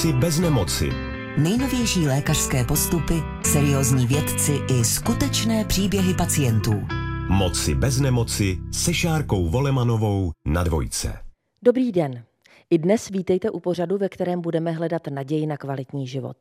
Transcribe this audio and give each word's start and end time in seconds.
Moci 0.00 0.12
bez 0.12 0.38
nemoci. 0.38 0.88
Nejnovější 1.38 2.06
lékařské 2.06 2.64
postupy, 2.64 3.14
seriózní 3.44 4.06
vědci 4.06 4.52
i 4.52 4.84
skutečné 4.84 5.64
příběhy 5.64 6.14
pacientů. 6.14 6.72
Moci 7.28 7.74
bez 7.74 8.00
nemoci 8.00 8.58
se 8.72 8.94
Šárkou 8.94 9.48
Volemanovou 9.48 10.32
na 10.46 10.64
dvojce. 10.64 11.18
Dobrý 11.64 11.92
den. 11.92 12.24
I 12.72 12.78
dnes 12.78 13.08
vítejte 13.08 13.50
u 13.50 13.60
pořadu, 13.60 13.98
ve 13.98 14.08
kterém 14.08 14.40
budeme 14.40 14.72
hledat 14.72 15.06
naději 15.06 15.46
na 15.46 15.56
kvalitní 15.56 16.06
život. 16.06 16.36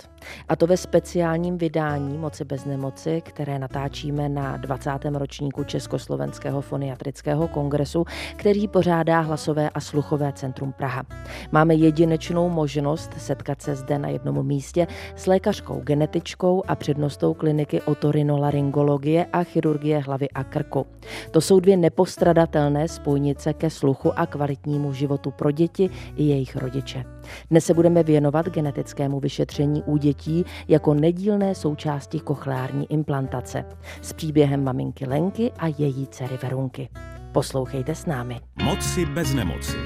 A 0.50 0.56
to 0.56 0.68
ve 0.68 0.78
speciálním 0.78 1.58
vydání 1.58 2.18
Moci 2.18 2.46
bez 2.46 2.66
nemoci, 2.66 3.22
které 3.26 3.60
natáčíme 3.60 4.30
na 4.30 4.58
20. 4.58 4.92
ročníku 5.14 5.64
Československého 5.64 6.62
foniatrického 6.62 7.48
kongresu, 7.48 8.06
který 8.36 8.68
pořádá 8.68 9.20
Hlasové 9.20 9.70
a 9.70 9.80
sluchové 9.80 10.34
centrum 10.34 10.72
Praha. 10.72 11.04
Máme 11.52 11.76
jedinečnou 11.76 12.50
možnost 12.50 13.12
setkat 13.18 13.62
se 13.62 13.76
zde 13.76 14.00
na 14.00 14.10
jednom 14.10 14.46
místě 14.46 14.88
s 15.16 15.28
lékařkou 15.28 15.82
genetičkou 15.84 16.64
a 16.68 16.76
přednostou 16.76 17.34
kliniky 17.34 17.82
otorinolaryngologie 17.82 19.26
a 19.34 19.44
chirurgie 19.44 20.00
hlavy 20.00 20.30
a 20.30 20.44
krku. 20.44 20.86
To 21.32 21.42
jsou 21.42 21.60
dvě 21.60 21.78
nepostradatelné 21.78 22.88
spojnice 22.88 23.54
ke 23.54 23.70
sluchu 23.70 24.20
a 24.20 24.26
kvalitnímu 24.26 24.94
životu 24.94 25.32
pro 25.32 25.52
děti 25.52 25.90
i 26.20 26.24
jejich 26.24 26.56
rodiče. 26.56 27.04
Dnes 27.50 27.66
se 27.66 27.74
budeme 27.74 28.04
věnovat 28.04 28.50
genetickému 28.50 29.20
vyšetření 29.20 29.84
u 29.84 29.98
dětí 29.98 30.46
jako 30.68 30.94
nedílné 30.94 31.56
součásti 31.56 32.20
kochleární 32.20 32.92
implantace 32.92 33.66
s 34.02 34.14
příběhem 34.14 34.64
maminky 34.64 35.06
Lenky 35.06 35.52
a 35.52 35.68
její 35.68 36.08
dcery 36.08 36.38
Verunky. 36.44 36.90
Poslouchejte 37.32 37.96
s 37.96 38.06
námi. 38.06 38.40
Moci 38.64 39.06
bez 39.06 39.34
nemoci. 39.34 39.78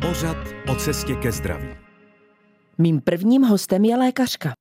Pořad 0.00 0.36
o 0.72 0.74
cestě 0.74 1.14
ke 1.14 1.32
zdraví. 1.32 1.68
Mým 2.78 3.00
prvním 3.00 3.42
hostem 3.42 3.84
je 3.84 3.96
lékařka. 3.96 4.52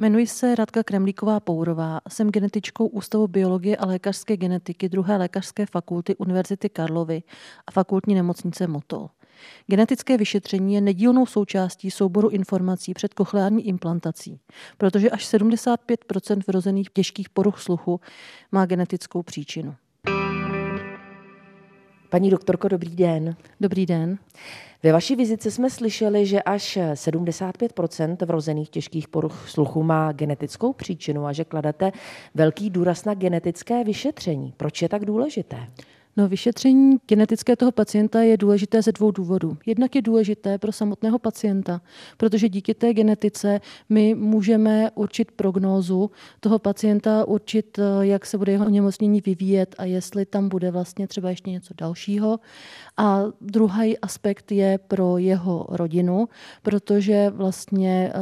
Jmenuji 0.00 0.26
se 0.26 0.54
Radka 0.54 0.82
Kremlíková 0.82 1.40
Pourová, 1.40 2.00
jsem 2.08 2.30
genetičkou 2.30 2.86
Ústavu 2.86 3.28
biologie 3.28 3.76
a 3.76 3.86
lékařské 3.86 4.36
genetiky 4.36 4.88
druhé 4.88 5.16
lékařské 5.16 5.66
fakulty 5.66 6.16
Univerzity 6.16 6.68
Karlovy 6.68 7.22
a 7.66 7.70
fakultní 7.70 8.14
nemocnice 8.14 8.66
Motol. 8.66 9.10
Genetické 9.66 10.16
vyšetření 10.16 10.74
je 10.74 10.80
nedílnou 10.80 11.26
součástí 11.26 11.90
souboru 11.90 12.28
informací 12.28 12.94
před 12.94 13.14
kochleární 13.14 13.68
implantací, 13.68 14.40
protože 14.78 15.10
až 15.10 15.24
75 15.24 16.04
vrozených 16.46 16.90
těžkých 16.90 17.28
poruch 17.28 17.60
sluchu 17.60 18.00
má 18.52 18.66
genetickou 18.66 19.22
příčinu. 19.22 19.74
Paní 22.10 22.30
doktorko, 22.30 22.68
dobrý 22.68 22.96
den. 22.96 23.36
Dobrý 23.60 23.86
den. 23.86 24.18
Ve 24.82 24.92
vaší 24.92 25.16
vizice 25.16 25.50
jsme 25.50 25.70
slyšeli, 25.70 26.26
že 26.26 26.42
až 26.42 26.78
75% 26.94 28.26
vrozených 28.26 28.70
těžkých 28.70 29.08
poruch 29.08 29.48
sluchu 29.48 29.82
má 29.82 30.12
genetickou 30.12 30.72
příčinu 30.72 31.26
a 31.26 31.32
že 31.32 31.44
kladete 31.44 31.92
velký 32.34 32.70
důraz 32.70 33.04
na 33.04 33.14
genetické 33.14 33.84
vyšetření. 33.84 34.54
Proč 34.56 34.82
je 34.82 34.88
tak 34.88 35.04
důležité? 35.04 35.56
No, 36.20 36.28
vyšetření 36.28 36.96
genetické 37.06 37.56
toho 37.56 37.72
pacienta 37.72 38.22
je 38.22 38.36
důležité 38.36 38.82
ze 38.82 38.92
dvou 38.92 39.10
důvodů. 39.10 39.56
Jednak 39.66 39.94
je 39.94 40.02
důležité 40.02 40.58
pro 40.58 40.72
samotného 40.72 41.18
pacienta, 41.18 41.80
protože 42.16 42.48
díky 42.48 42.74
té 42.74 42.94
genetice 42.94 43.60
my 43.88 44.14
můžeme 44.14 44.90
určit 44.94 45.30
prognózu 45.30 46.10
toho 46.40 46.58
pacienta, 46.58 47.24
určit, 47.24 47.78
eh, 47.78 47.82
jak 48.06 48.26
se 48.26 48.38
bude 48.38 48.52
jeho 48.52 48.66
onemocnění 48.66 49.20
vyvíjet 49.20 49.74
a 49.78 49.84
jestli 49.84 50.26
tam 50.26 50.48
bude 50.48 50.70
vlastně 50.70 51.08
třeba 51.08 51.30
ještě 51.30 51.50
něco 51.50 51.74
dalšího. 51.78 52.40
A 53.00 53.24
druhý 53.40 53.98
aspekt 53.98 54.52
je 54.52 54.78
pro 54.78 55.18
jeho 55.18 55.66
rodinu, 55.68 56.28
protože 56.62 57.30
vlastně 57.30 58.12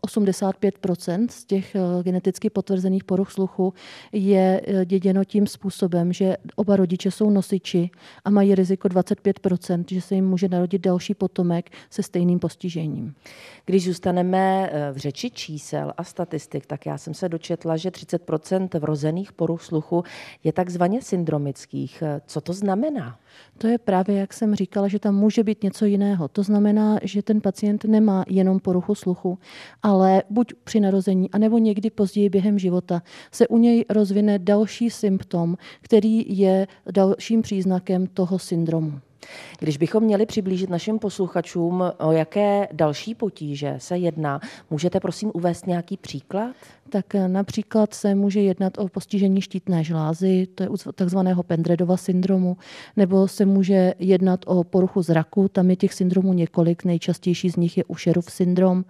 85 0.00 0.74
eh, 1.08 1.16
z 1.30 1.44
těch 1.44 1.74
eh, 1.74 1.80
geneticky 2.02 2.50
potvrzených 2.50 3.04
poruch 3.04 3.32
sluchu 3.32 3.74
je 4.12 4.62
děděno 4.84 5.24
tím 5.24 5.46
způsobem, 5.46 6.12
že 6.12 6.36
oba 6.56 6.76
rodiče 6.76 7.10
jsou 7.10 7.30
nosiči 7.30 7.90
a 8.24 8.30
mají 8.30 8.54
riziko 8.54 8.88
25% 8.88 9.84
že 9.90 10.00
se 10.00 10.14
jim 10.14 10.28
může 10.28 10.48
narodit 10.48 10.82
další 10.82 11.14
potomek 11.14 11.70
se 11.90 12.02
stejným 12.02 12.38
postižením. 12.38 13.14
Když 13.64 13.84
zůstaneme 13.84 14.70
eh, 14.72 14.92
v 14.92 14.96
řeči 14.96 15.30
čísel 15.30 15.92
a 15.96 16.04
statistik, 16.04 16.66
tak 16.66 16.86
já 16.86 16.98
jsem 16.98 17.14
se 17.14 17.28
dočetla, 17.28 17.76
že 17.76 17.90
30% 17.90 18.80
vrozených 18.80 19.32
poruch 19.32 19.62
sluchu 19.62 20.04
je 20.44 20.52
takzvaně 20.52 21.02
syndromických. 21.02 22.02
Co 22.26 22.40
to 22.40 22.52
znamená? 22.52 23.18
To 23.58 23.66
je 23.66 23.78
právě, 23.78 24.17
jak 24.18 24.32
jsem 24.32 24.54
říkala, 24.54 24.88
že 24.88 24.98
tam 24.98 25.14
může 25.14 25.44
být 25.44 25.62
něco 25.62 25.84
jiného. 25.84 26.28
To 26.28 26.42
znamená, 26.42 26.98
že 27.02 27.22
ten 27.22 27.40
pacient 27.40 27.84
nemá 27.84 28.24
jenom 28.28 28.60
poruchu 28.60 28.94
sluchu, 28.94 29.38
ale 29.82 30.22
buď 30.30 30.54
při 30.64 30.80
narození, 30.80 31.30
anebo 31.30 31.58
někdy 31.58 31.90
později 31.90 32.28
během 32.28 32.58
života 32.58 33.02
se 33.32 33.48
u 33.48 33.58
něj 33.58 33.84
rozvine 33.90 34.38
další 34.38 34.90
symptom, 34.90 35.56
který 35.80 36.38
je 36.38 36.66
dalším 36.92 37.42
příznakem 37.42 38.06
toho 38.06 38.38
syndromu. 38.38 39.00
Když 39.58 39.76
bychom 39.76 40.02
měli 40.02 40.26
přiblížit 40.26 40.70
našim 40.70 40.98
posluchačům, 40.98 41.84
o 41.98 42.12
jaké 42.12 42.68
další 42.72 43.14
potíže 43.14 43.74
se 43.78 43.98
jedná, 43.98 44.40
můžete 44.70 45.00
prosím 45.00 45.30
uvést 45.34 45.66
nějaký 45.66 45.96
příklad? 45.96 46.56
Tak 46.90 47.14
eh, 47.14 47.28
například 47.28 47.94
se 47.94 48.14
může 48.14 48.40
jednat 48.40 48.78
o 48.78 48.88
postižení 48.88 49.40
štítné 49.40 49.84
žlázy, 49.84 50.46
to 50.54 50.62
je 50.62 50.68
u 50.68 50.76
takzvaného 50.94 51.42
Pendredova 51.42 51.96
syndromu, 51.96 52.56
nebo 52.96 53.28
se 53.28 53.44
může 53.44 53.94
jednat 53.98 54.40
o 54.46 54.64
poruchu 54.64 55.02
zraku, 55.02 55.48
tam 55.48 55.70
je 55.70 55.76
těch 55.76 55.94
syndromů 55.94 56.32
několik, 56.32 56.84
nejčastější 56.84 57.50
z 57.50 57.56
nich 57.56 57.78
je 57.78 57.84
Usherův 57.84 58.30
syndrom, 58.30 58.84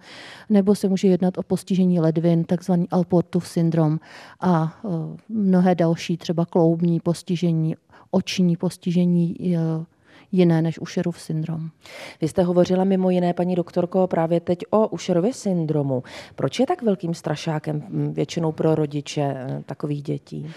nebo 0.49 0.75
se 0.75 0.89
může 0.89 1.07
jednat 1.07 1.37
o 1.37 1.43
postižení 1.43 1.99
ledvin, 1.99 2.43
takzvaný 2.43 2.87
Alportův 2.91 3.47
syndrom 3.47 3.99
a 4.41 4.79
eh, 4.85 4.89
mnohé 5.29 5.75
další, 5.75 6.17
třeba 6.17 6.45
kloubní 6.45 6.99
postižení, 6.99 7.75
oční 8.11 8.57
postižení, 8.57 9.35
eh, 9.55 9.85
jiné 10.31 10.61
než 10.61 10.79
Usherův 10.79 11.21
syndrom. 11.21 11.69
Vy 12.21 12.27
jste 12.27 12.43
hovořila 12.43 12.83
mimo 12.83 13.09
jiné, 13.09 13.33
paní 13.33 13.55
doktorko, 13.55 14.07
právě 14.07 14.39
teď 14.39 14.59
o 14.69 14.87
Usherově 14.87 15.33
syndromu. 15.33 16.03
Proč 16.35 16.59
je 16.59 16.65
tak 16.65 16.81
velkým 16.81 17.13
strašákem 17.13 17.83
většinou 18.13 18.51
pro 18.51 18.75
rodiče 18.75 19.21
eh, 19.21 19.63
takových 19.65 20.03
dětí? 20.03 20.51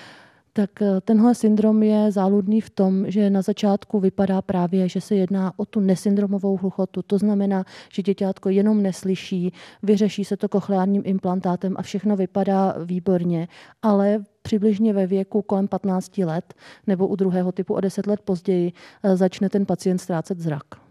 Tak 0.53 0.83
eh, 0.83 1.01
tenhle 1.01 1.35
syndrom 1.35 1.83
je 1.83 2.13
záludný 2.13 2.61
v 2.61 2.71
tom, 2.71 3.11
že 3.11 3.31
na 3.31 3.43
začátku 3.43 4.01
vypadá 4.01 4.43
právě, 4.43 4.89
že 4.89 5.01
se 5.01 5.15
jedná 5.15 5.53
o 5.57 5.67
tu 5.67 5.81
nesyndromovou 5.81 6.57
hluchotu. 6.57 7.03
To 7.03 7.19
znamená, 7.19 7.65
že 7.93 8.03
děťátko 8.03 8.49
jenom 8.49 8.83
neslyší, 8.83 9.53
vyřeší 9.83 10.25
se 10.25 10.37
to 10.37 10.49
kochleárním 10.49 11.03
implantátem 11.05 11.75
a 11.79 11.83
všechno 11.83 12.17
vypadá 12.17 12.75
výborně, 12.85 13.49
ale 13.83 14.25
přibližně 14.43 14.93
ve 14.93 15.07
věku 15.07 15.43
kolem 15.43 15.69
15 15.69 16.19
let 16.19 16.55
nebo 16.87 17.09
u 17.09 17.17
druhého 17.17 17.53
typu 17.53 17.75
o 17.75 17.81
10 17.81 18.07
let 18.07 18.21
později 18.21 18.73
eh, 19.03 19.17
začne 19.17 19.49
ten 19.49 19.67
pacient 19.67 19.99
ztrácet 19.99 20.39
zrak 20.39 20.82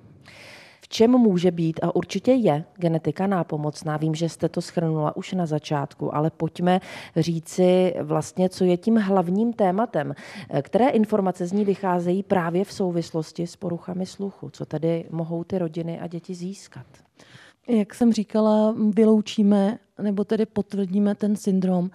čem 0.91 1.11
může 1.11 1.51
být 1.51 1.79
a 1.83 1.95
určitě 1.95 2.31
je 2.31 2.63
genetika 2.77 3.27
nápomocná. 3.27 3.97
Vím, 3.97 4.15
že 4.15 4.29
jste 4.29 4.49
to 4.49 4.61
schrnula 4.61 5.15
už 5.15 5.33
na 5.33 5.45
začátku, 5.45 6.15
ale 6.15 6.29
pojďme 6.29 6.81
říci 7.15 7.93
vlastně, 8.01 8.49
co 8.49 8.63
je 8.63 8.77
tím 8.77 8.95
hlavním 8.95 9.53
tématem. 9.53 10.13
Které 10.61 10.89
informace 10.89 11.47
z 11.47 11.51
ní 11.51 11.65
vycházejí 11.65 12.23
právě 12.23 12.65
v 12.65 12.73
souvislosti 12.73 13.47
s 13.47 13.55
poruchami 13.55 14.05
sluchu? 14.05 14.49
Co 14.49 14.65
tedy 14.65 15.05
mohou 15.09 15.43
ty 15.43 15.57
rodiny 15.57 15.99
a 15.99 16.07
děti 16.07 16.35
získat? 16.35 16.85
Jak 17.67 17.95
jsem 17.95 18.13
říkala, 18.13 18.75
vyloučíme 18.89 19.77
nebo 20.01 20.23
tedy 20.23 20.45
potvrdíme 20.45 21.15
ten 21.15 21.35
syndrom. 21.35 21.91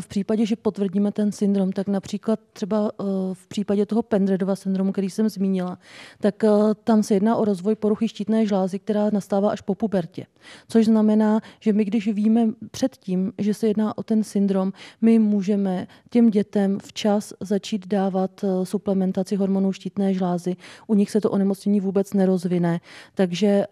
V 0.00 0.06
případě, 0.06 0.46
že 0.46 0.56
potvrdíme 0.56 1.12
ten 1.12 1.32
syndrom, 1.32 1.72
tak 1.72 1.88
například 1.88 2.40
třeba 2.52 2.90
eh, 3.00 3.04
v 3.32 3.46
případě 3.46 3.86
toho 3.86 4.02
Pendredova 4.02 4.56
syndromu, 4.56 4.92
který 4.92 5.10
jsem 5.10 5.28
zmínila, 5.28 5.78
tak 6.20 6.44
eh, 6.44 6.48
tam 6.84 7.02
se 7.02 7.14
jedná 7.14 7.36
o 7.36 7.44
rozvoj 7.44 7.74
poruchy 7.74 8.08
štítné 8.08 8.46
žlázy, 8.46 8.78
která 8.78 9.10
nastává 9.12 9.50
až 9.50 9.60
po 9.60 9.74
pubertě. 9.74 10.26
Což 10.68 10.84
znamená, 10.84 11.40
že 11.60 11.72
my, 11.72 11.84
když 11.84 12.08
víme 12.08 12.48
předtím, 12.70 13.32
že 13.38 13.54
se 13.54 13.66
jedná 13.66 13.98
o 13.98 14.02
ten 14.02 14.24
syndrom, 14.24 14.72
my 15.00 15.18
můžeme 15.18 15.86
těm 16.10 16.30
dětem 16.30 16.78
včas 16.78 17.32
začít 17.40 17.86
dávat 17.86 18.44
eh, 18.44 18.66
suplementaci 18.66 19.36
hormonů 19.36 19.72
štítné 19.72 20.14
žlázy. 20.14 20.56
U 20.86 20.94
nich 20.94 21.10
se 21.10 21.20
to 21.20 21.30
onemocnění 21.30 21.80
vůbec 21.80 22.12
nerozvine, 22.14 22.80
takže 23.14 23.64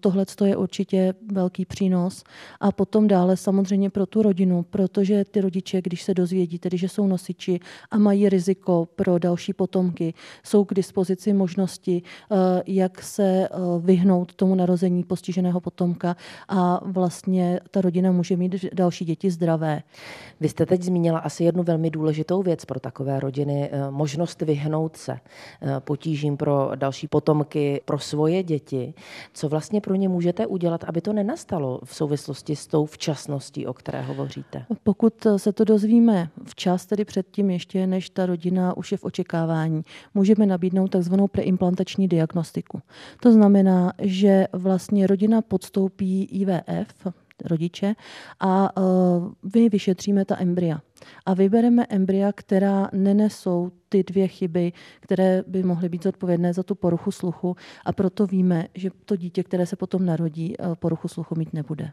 tohle 0.00 0.24
je 0.44 0.56
určitě 0.56 1.14
velký 1.32 1.64
přínos. 1.64 2.24
A 2.60 2.72
potom 2.72 3.08
dále 3.08 3.29
ale 3.30 3.36
samozřejmě 3.36 3.90
pro 3.90 4.06
tu 4.06 4.22
rodinu, 4.22 4.62
protože 4.62 5.24
ty 5.24 5.40
rodiče, 5.40 5.82
když 5.82 6.02
se 6.02 6.14
dozvědí, 6.14 6.58
tedy 6.58 6.78
že 6.78 6.88
jsou 6.88 7.06
nosiči 7.06 7.60
a 7.90 7.98
mají 7.98 8.28
riziko 8.28 8.88
pro 8.96 9.18
další 9.18 9.52
potomky, 9.52 10.14
jsou 10.44 10.64
k 10.64 10.74
dispozici 10.74 11.32
možnosti, 11.32 12.02
eh, 12.02 12.36
jak 12.66 13.02
se 13.02 13.22
eh, 13.22 13.48
vyhnout 13.80 14.34
tomu 14.34 14.54
narození 14.54 15.04
postiženého 15.04 15.60
potomka 15.60 16.16
a 16.48 16.80
vlastně 16.84 17.60
ta 17.70 17.80
rodina 17.80 18.12
může 18.12 18.36
mít 18.36 18.64
další 18.72 19.04
děti 19.04 19.30
zdravé. 19.30 19.82
Vy 20.40 20.48
jste 20.48 20.66
teď 20.66 20.82
zmínila 20.82 21.18
asi 21.18 21.44
jednu 21.44 21.62
velmi 21.62 21.90
důležitou 21.90 22.42
věc 22.42 22.64
pro 22.64 22.80
takové 22.80 23.20
rodiny, 23.20 23.70
možnost 23.90 24.42
vyhnout 24.42 24.96
se 24.96 25.18
potížím 25.78 26.36
pro 26.36 26.70
další 26.74 27.08
potomky, 27.08 27.80
pro 27.84 27.98
svoje 27.98 28.42
děti. 28.42 28.94
Co 29.34 29.48
vlastně 29.48 29.80
pro 29.80 29.94
ně 29.94 30.08
můžete 30.08 30.46
udělat, 30.46 30.84
aby 30.84 31.00
to 31.00 31.12
nenastalo 31.12 31.80
v 31.84 31.94
souvislosti 31.94 32.56
s 32.56 32.66
tou 32.66 32.86
včasností, 33.20 33.66
o 33.66 33.72
které 33.72 34.02
hovoříte? 34.02 34.64
Pokud 34.82 35.26
se 35.36 35.52
to 35.52 35.64
dozvíme 35.64 36.28
včas, 36.44 36.86
tedy 36.86 37.04
předtím 37.04 37.50
ještě, 37.50 37.86
než 37.86 38.10
ta 38.10 38.26
rodina 38.26 38.76
už 38.76 38.92
je 38.92 38.98
v 38.98 39.04
očekávání, 39.04 39.82
můžeme 40.14 40.46
nabídnout 40.46 40.88
takzvanou 40.88 41.28
preimplantační 41.28 42.08
diagnostiku. 42.08 42.80
To 43.22 43.32
znamená, 43.32 43.92
že 43.98 44.46
vlastně 44.52 45.06
rodina 45.06 45.42
podstoupí 45.42 46.24
IVF, 46.24 47.06
rodiče, 47.44 47.94
a 48.40 48.72
my 49.54 49.68
vyšetříme 49.68 50.24
ta 50.24 50.40
embrya. 50.40 50.80
A 51.26 51.34
vybereme 51.34 51.86
embrya, 51.88 52.32
která 52.32 52.88
nenesou 52.92 53.70
ty 53.88 54.02
dvě 54.02 54.28
chyby, 54.28 54.72
které 55.00 55.42
by 55.46 55.62
mohly 55.62 55.88
být 55.88 56.02
zodpovědné 56.02 56.52
za 56.52 56.62
tu 56.62 56.74
poruchu 56.74 57.10
sluchu 57.10 57.56
a 57.84 57.92
proto 57.92 58.26
víme, 58.26 58.66
že 58.74 58.90
to 59.04 59.16
dítě, 59.16 59.42
které 59.42 59.66
se 59.66 59.76
potom 59.76 60.06
narodí, 60.06 60.54
poruchu 60.78 61.08
sluchu 61.08 61.34
mít 61.38 61.52
nebude. 61.52 61.92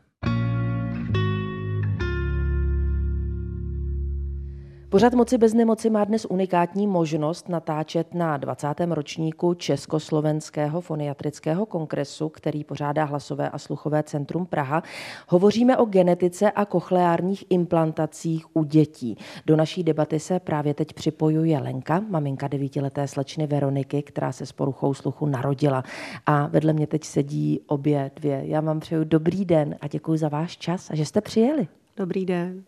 Pořad 4.90 5.14
Moci 5.14 5.38
bez 5.38 5.54
nemoci 5.54 5.90
má 5.90 6.04
dnes 6.04 6.26
unikátní 6.26 6.88
možnost 6.88 7.50
natáčet 7.50 8.14
na 8.14 8.38
20. 8.38 8.68
ročníku 8.90 9.54
Československého 9.54 10.82
foniatrického 10.82 11.66
kongresu, 11.66 12.30
který 12.30 12.64
pořádá 12.64 13.04
Hlasové 13.04 13.50
a 13.50 13.58
sluchové 13.58 14.04
centrum 14.04 14.46
Praha. 14.46 14.84
Hovoříme 15.28 15.78
o 15.78 15.86
genetice 15.86 16.52
a 16.52 16.66
kochleárních 16.66 17.46
implantacích 17.50 18.46
u 18.56 18.64
dětí. 18.64 19.18
Do 19.46 19.56
naší 19.56 19.84
debaty 19.84 20.20
se 20.20 20.40
právě 20.40 20.74
teď 20.74 20.94
připojuje 20.94 21.60
Lenka, 21.60 22.04
maminka 22.10 22.48
devítileté 22.48 23.08
slečny 23.08 23.48
Veroniky, 23.48 24.02
která 24.02 24.32
se 24.32 24.46
s 24.46 24.52
poruchou 24.52 24.94
sluchu 24.94 25.26
narodila. 25.26 25.84
A 26.26 26.48
vedle 26.48 26.74
mě 26.74 26.88
teď 26.88 27.04
sedí 27.04 27.62
obě 27.68 28.12
dvě. 28.16 28.42
Já 28.46 28.62
vám 28.62 28.80
přeju 28.80 29.04
dobrý 29.04 29.46
den 29.46 29.76
a 29.82 29.88
děkuji 29.88 30.18
za 30.18 30.30
váš 30.30 30.58
čas 30.58 30.92
a 30.92 30.96
že 30.96 31.06
jste 31.06 31.22
přijeli. 31.22 31.68
Dobrý 31.98 32.26
den. 32.26 32.64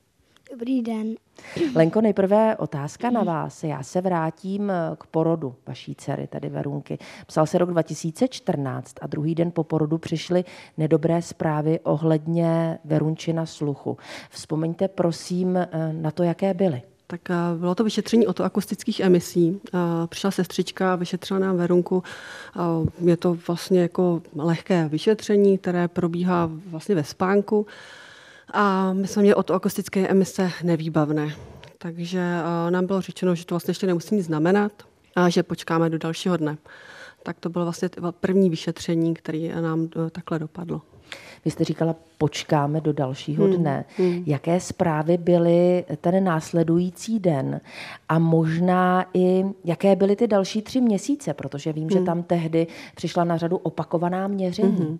Dobrý 0.51 0.81
den. 0.81 1.16
Lenko, 1.75 2.01
nejprve 2.01 2.57
otázka 2.57 3.10
na 3.10 3.24
vás. 3.24 3.63
Já 3.63 3.84
se 3.84 4.01
vrátím 4.01 4.72
k 4.98 5.07
porodu 5.07 5.56
vaší 5.68 5.96
dcery, 5.96 6.28
tady 6.28 6.50
Verunky. 6.50 6.98
Psal 7.28 7.46
se 7.46 7.57
rok 7.57 7.69
2014 7.69 8.96
a 9.01 9.07
druhý 9.07 9.36
den 9.36 9.51
po 9.51 9.63
porodu 9.63 9.98
přišly 9.98 10.44
nedobré 10.78 11.22
zprávy 11.22 11.80
ohledně 11.80 12.80
Verunčina 12.86 13.46
sluchu. 13.46 13.98
Vzpomeňte 14.30 14.88
prosím 14.88 15.60
na 15.92 16.12
to, 16.12 16.24
jaké 16.24 16.54
byly. 16.54 16.81
Tak 17.07 17.22
bylo 17.57 17.75
to 17.75 17.84
vyšetření 17.84 18.28
otoakustických 18.28 19.00
emisí. 19.00 19.62
Přišla 20.06 20.31
sestřička, 20.31 20.96
vyšetřila 20.96 21.40
nám 21.40 21.57
Verunku. 21.57 22.04
Je 23.06 23.18
to 23.18 23.38
vlastně 23.48 23.81
jako 23.81 24.22
lehké 24.36 24.88
vyšetření, 24.88 25.57
které 25.57 25.88
probíhá 25.88 26.50
vlastně 26.68 26.96
ve 26.96 27.04
spánku. 27.04 27.66
A 28.54 28.94
my 28.94 29.07
jsme 29.07 29.22
měli 29.22 29.36
od 29.36 29.51
akustické 29.51 30.07
emise 30.07 30.51
nevýbavné. 30.63 31.36
Takže 31.78 32.22
nám 32.69 32.86
bylo 32.86 33.01
řečeno, 33.01 33.36
že 33.36 33.46
to 33.46 33.56
vlastně 33.56 33.72
ještě 33.72 33.88
nemusí 33.88 34.16
nic 34.16 34.25
znamenat 34.25 34.72
a 35.16 35.30
že 35.30 35.44
počkáme 35.44 35.90
do 35.90 35.98
dalšího 35.98 36.38
dne. 36.38 36.57
Tak 37.24 37.40
to 37.40 37.50
bylo 37.50 37.66
vlastně 37.66 37.90
první 38.19 38.50
vyšetření, 38.50 39.13
které 39.13 39.62
nám 39.62 39.90
e, 40.07 40.10
takhle 40.10 40.40
dopadlo. 40.40 40.81
Vy 41.46 41.51
jste 41.51 41.63
říkala, 41.63 41.96
počkáme 42.18 42.81
do 42.81 42.94
dalšího 42.94 43.46
hmm, 43.46 43.54
dne. 43.54 43.86
Hmm. 43.98 44.24
Jaké 44.25 44.60
zprávy 44.60 45.18
byly 45.18 45.86
ten 46.01 46.24
následující 46.24 47.19
den 47.19 47.62
a 48.10 48.19
možná 48.19 49.06
i 49.13 49.46
jaké 49.66 49.96
byly 49.96 50.16
ty 50.16 50.28
další 50.28 50.62
tři 50.62 50.81
měsíce, 50.81 51.34
protože 51.34 51.74
vím, 51.74 51.84
hmm. 51.84 51.92
že 51.92 52.00
tam 52.00 52.24
tehdy 52.24 52.68
přišla 52.96 53.24
na 53.24 53.38
řadu 53.38 53.57
opakovaná 53.57 54.28
měření. 54.28 54.78
Hmm. 54.78 55.00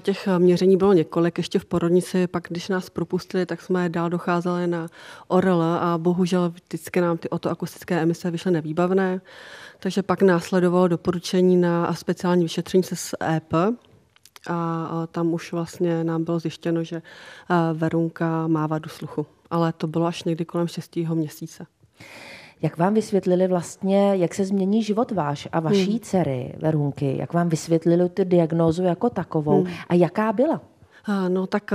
Těch 0.00 0.28
eh, 0.28 0.38
měření 0.38 0.76
bylo 0.76 0.92
několik, 0.92 1.38
ještě 1.38 1.58
v 1.58 1.64
porodnici, 1.64 2.26
pak 2.26 2.46
když 2.50 2.68
nás 2.68 2.90
propustili, 2.90 3.46
tak 3.46 3.60
jsme 3.60 3.88
dál 3.88 4.10
docházeli 4.10 4.66
na 4.66 4.88
ORL 5.28 5.62
a 5.62 5.98
bohužel 5.98 6.50
vždycky 6.50 7.00
nám 7.00 7.18
ty 7.18 7.28
otoakustické 7.28 8.00
emise 8.00 8.30
vyšly 8.30 8.50
nevýbavné, 8.50 9.20
takže 9.78 10.02
pak 10.02 10.22
následovalo 10.22 10.88
doporučení 10.88 11.56
na 11.56 11.94
speciální 11.94 12.42
vyšetření 12.42 12.82
se 12.82 12.96
s 12.96 13.16
EP, 13.36 13.52
a 14.48 15.06
tam 15.12 15.34
už 15.34 15.52
vlastně 15.52 16.04
nám 16.04 16.24
bylo 16.24 16.38
zjištěno, 16.38 16.84
že 16.84 16.96
eh, 16.96 17.54
Verunka 17.74 18.46
má 18.46 18.66
vadu 18.66 18.88
sluchu. 18.88 19.26
Ale 19.50 19.72
to 19.72 19.86
bylo 19.86 20.06
až 20.06 20.24
někdy 20.24 20.44
kolem 20.44 20.68
6. 20.68 20.96
měsíce. 20.96 21.66
Jak 22.62 22.78
vám 22.78 22.94
vysvětlili 22.94 23.48
vlastně, 23.48 24.16
jak 24.16 24.34
se 24.34 24.44
změní 24.44 24.82
život 24.82 25.10
váš 25.10 25.48
a 25.52 25.60
vaší 25.60 25.90
hmm. 25.90 26.00
dcery, 26.00 26.54
Verunky? 26.58 27.16
Jak 27.18 27.32
vám 27.32 27.48
vysvětlili 27.48 28.08
tu 28.08 28.24
diagnózu 28.24 28.82
jako 28.82 29.10
takovou 29.10 29.62
hmm. 29.62 29.72
a 29.88 29.94
jaká 29.94 30.32
byla? 30.32 30.60
No 31.28 31.46
tak 31.46 31.70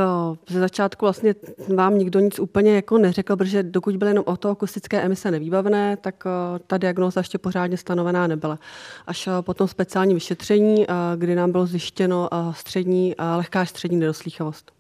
ze 0.50 0.60
začátku 0.60 1.06
vlastně 1.06 1.36
vám 1.76 1.98
nikdo 1.98 2.20
nic 2.20 2.40
úplně 2.40 2.76
jako 2.76 2.98
neřekl, 2.98 3.36
protože 3.36 3.64
dokud 3.64 3.98
byly 3.98 4.12
jenom 4.12 4.24
otoakustické 4.28 5.02
emise 5.02 5.32
nevýbavné, 5.32 5.98
tak 5.98 6.24
ta 6.68 6.78
diagnóza 6.78 7.20
ještě 7.20 7.38
pořádně 7.38 7.78
stanovená 7.78 8.28
nebyla. 8.28 8.60
Až 9.08 9.30
po 9.42 9.54
tom 9.54 9.68
speciální 9.68 10.14
vyšetření, 10.14 10.86
kdy 11.16 11.36
nám 11.36 11.52
bylo 11.52 11.66
zjištěno 11.66 12.30
střední, 12.52 13.16
lehká 13.36 13.66
střední 13.66 13.98
nedoslýchavost. 13.98 14.75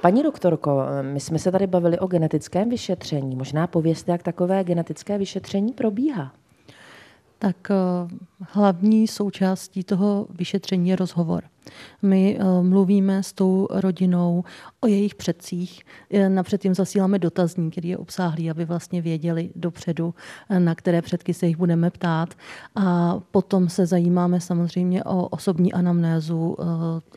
Paní 0.00 0.22
doktorko, 0.22 0.82
my 1.02 1.20
jsme 1.20 1.38
se 1.38 1.52
tady 1.52 1.66
bavili 1.66 1.98
o 1.98 2.06
genetickém 2.06 2.68
vyšetření. 2.68 3.36
Možná 3.36 3.66
pověste, 3.66 4.12
jak 4.12 4.22
takové 4.22 4.64
genetické 4.64 5.18
vyšetření 5.18 5.72
probíhá. 5.72 6.32
Tak 7.38 7.70
eh, 7.70 7.74
hlavní 8.40 9.08
součástí 9.08 9.84
toho 9.84 10.26
vyšetření 10.30 10.90
je 10.90 10.96
rozhovor. 10.96 11.44
My 12.02 12.38
uh, 12.38 12.64
mluvíme 12.64 13.22
s 13.22 13.32
tou 13.32 13.68
rodinou 13.70 14.44
o 14.80 14.86
jejich 14.86 15.14
předcích. 15.14 15.82
Napřed 16.28 16.64
jim 16.64 16.74
zasíláme 16.74 17.18
dotazník, 17.18 17.72
který 17.72 17.88
je 17.88 17.98
obsáhlý, 17.98 18.50
aby 18.50 18.64
vlastně 18.64 19.02
věděli 19.02 19.50
dopředu, 19.56 20.14
eh, 20.50 20.60
na 20.60 20.74
které 20.74 21.02
předky 21.02 21.34
se 21.34 21.46
jich 21.46 21.56
budeme 21.56 21.90
ptát. 21.90 22.34
A 22.76 23.20
potom 23.30 23.68
se 23.68 23.86
zajímáme 23.86 24.40
samozřejmě 24.40 25.04
o 25.04 25.28
osobní 25.28 25.72
anamnézu, 25.72 26.56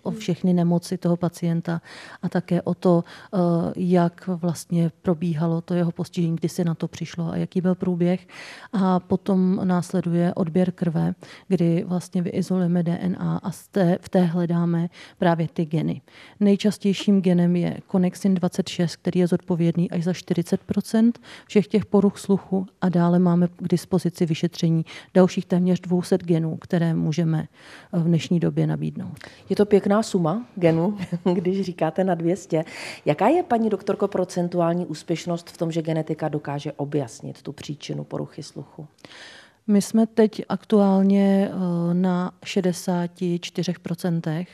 o 0.03 0.11
všechny 0.11 0.53
nemoci 0.53 0.97
toho 0.97 1.17
pacienta 1.17 1.81
a 2.21 2.29
také 2.29 2.61
o 2.61 2.73
to, 2.73 3.03
jak 3.75 4.27
vlastně 4.27 4.91
probíhalo 5.01 5.61
to 5.61 5.73
jeho 5.73 5.91
postižení, 5.91 6.35
kdy 6.35 6.49
se 6.49 6.63
na 6.63 6.75
to 6.75 6.87
přišlo 6.87 7.31
a 7.31 7.35
jaký 7.35 7.61
byl 7.61 7.75
průběh. 7.75 8.27
A 8.73 8.99
potom 8.99 9.61
následuje 9.63 10.33
odběr 10.33 10.71
krve, 10.71 11.13
kdy 11.47 11.83
vlastně 11.87 12.21
vyizolujeme 12.21 12.83
DNA 12.83 13.39
a 13.43 13.49
v 13.99 14.09
té 14.09 14.21
hledáme 14.35 14.89
právě 15.17 15.47
ty 15.53 15.65
geny. 15.65 16.01
Nejčastějším 16.39 17.21
genem 17.21 17.55
je 17.55 17.77
Connexin 17.91 18.33
26, 18.33 18.95
který 18.95 19.19
je 19.19 19.27
zodpovědný 19.27 19.91
až 19.91 20.03
za 20.03 20.11
40% 20.11 21.11
všech 21.47 21.67
těch 21.67 21.85
poruch 21.85 22.17
sluchu 22.17 22.67
a 22.81 22.89
dále 22.89 23.19
máme 23.19 23.47
k 23.47 23.67
dispozici 23.67 24.25
vyšetření 24.25 24.85
dalších 25.13 25.45
téměř 25.45 25.81
200 25.81 26.17
genů, 26.17 26.57
které 26.57 26.93
můžeme 26.93 27.47
v 27.91 28.03
dnešní 28.03 28.39
době 28.39 28.67
nabídnout. 28.67 29.19
Je 29.49 29.55
to 29.55 29.65
pěkná 29.65 30.03
suma 30.03 30.45
genů, 30.55 30.97
když 31.33 31.61
říkáte 31.61 32.03
na 32.03 32.15
200. 32.15 32.65
Jaká 33.05 33.27
je, 33.27 33.43
paní 33.43 33.69
doktorko, 33.69 34.07
procentuální 34.07 34.85
úspěšnost 34.85 35.49
v 35.49 35.57
tom, 35.57 35.71
že 35.71 35.81
genetika 35.81 36.27
dokáže 36.27 36.71
objasnit 36.71 37.41
tu 37.41 37.51
příčinu 37.51 38.03
poruchy 38.03 38.43
sluchu? 38.43 38.87
My 39.67 39.81
jsme 39.81 40.07
teď 40.07 40.41
aktuálně 40.49 41.51
eh, 41.51 41.93
na 41.93 42.31
64%, 42.43 44.45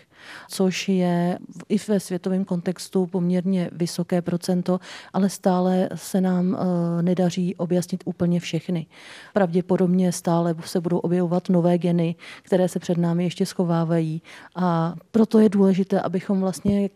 což 0.50 0.90
je 0.90 1.40
i 1.70 1.78
ve 1.88 2.00
světovém 2.00 2.46
kontextu 2.46 3.06
poměrně 3.06 3.70
vysoké 3.72 4.22
procento, 4.22 4.80
ale 5.14 5.30
stále 5.30 5.90
se 5.96 6.22
nám 6.22 6.56
eh, 6.56 6.58
nedaří 7.04 7.56
objasnit 7.56 8.04
úplně 8.06 8.40
všechny. 8.40 8.86
Pravděpodobně 9.34 10.12
stále 10.12 10.56
se 10.66 10.82
budou 10.82 10.98
objevovat 10.98 11.50
nové 11.50 11.78
geny, 11.78 12.16
které 12.42 12.70
se 12.70 12.80
před 12.80 12.98
námi 12.98 13.24
ještě 13.24 13.46
schovávají 13.46 14.22
a 14.56 14.96
proto 15.12 15.40
je 15.40 15.50
důležité, 15.50 16.02
abychom 16.02 16.42
vlastně 16.42 16.90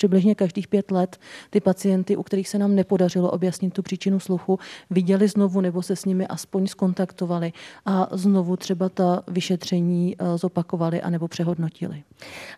přibližně 0.00 0.34
každých 0.34 0.68
pět 0.68 0.90
let 0.90 1.18
ty 1.50 1.60
pacienty, 1.60 2.16
u 2.16 2.22
kterých 2.22 2.48
se 2.48 2.58
nám 2.58 2.74
nepodařilo 2.74 3.30
objasnit 3.30 3.74
tu 3.74 3.82
příčinu 3.82 4.20
sluchu, 4.20 4.58
viděli 4.90 5.28
znovu 5.28 5.60
nebo 5.60 5.82
se 5.82 5.96
s 5.96 6.04
nimi 6.04 6.26
aspoň 6.26 6.66
skontaktovali 6.66 7.52
a 7.86 8.08
znovu 8.12 8.56
třeba 8.56 8.88
ta 8.88 9.22
vyšetření 9.28 10.16
eh, 10.18 10.38
zopakovali 10.38 11.02
anebo 11.02 11.28
přehodnotili. 11.28 12.02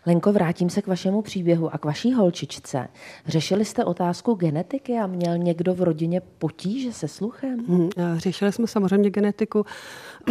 Lenko, 0.05 0.33
vrátím 0.33 0.69
se 0.69 0.81
k 0.81 0.87
vašemu 0.87 1.21
příběhu 1.21 1.73
a 1.73 1.77
k 1.77 1.85
vaší 1.85 2.13
holčičce. 2.13 2.87
Řešili 3.27 3.65
jste 3.65 3.85
otázku 3.85 4.33
genetiky 4.33 4.93
a 4.93 5.07
měl 5.07 5.37
někdo 5.37 5.73
v 5.73 5.81
rodině 5.81 6.21
potíže 6.37 6.93
se 6.93 7.07
sluchem? 7.07 7.65
Hmm, 7.67 7.89
řešili 8.17 8.51
jsme 8.51 8.67
samozřejmě 8.67 9.09
genetiku. 9.09 9.65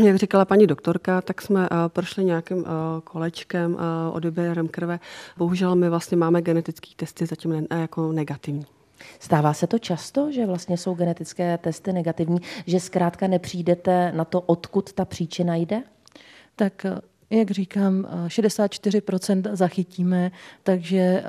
Jak 0.04 0.16
říkala 0.16 0.44
paní 0.44 0.66
doktorka, 0.66 1.20
tak 1.20 1.42
jsme 1.42 1.68
eh, 1.72 1.88
prošli 1.88 2.24
nějakým 2.24 2.64
kolečkem, 3.04 3.76
odběrem 4.12 4.68
krve. 4.68 5.00
Bohužel 5.36 5.74
my 5.74 5.90
vlastně 5.90 6.16
máme 6.16 6.42
genetické 6.42 6.88
testy 7.02 7.26
zatím 7.26 7.66
jako 7.70 8.12
negativní. 8.12 8.66
Stává 9.20 9.52
se 9.54 9.66
to 9.66 9.78
často, 9.78 10.32
že 10.32 10.46
vlastně 10.46 10.76
jsou 10.76 10.94
genetické 10.94 11.58
testy 11.58 11.92
negativní, 11.92 12.38
že 12.66 12.80
zkrátka 12.80 13.26
nepřijdete 13.26 14.12
na 14.12 14.24
to, 14.24 14.40
odkud 14.40 14.92
ta 14.92 15.04
příčina 15.04 15.56
jde? 15.56 15.82
Tak 16.56 16.86
jak 17.32 17.50
říkám, 17.50 18.06
64% 18.26 19.54
zachytíme, 19.56 20.30
takže 20.62 20.96
eh, 20.96 21.24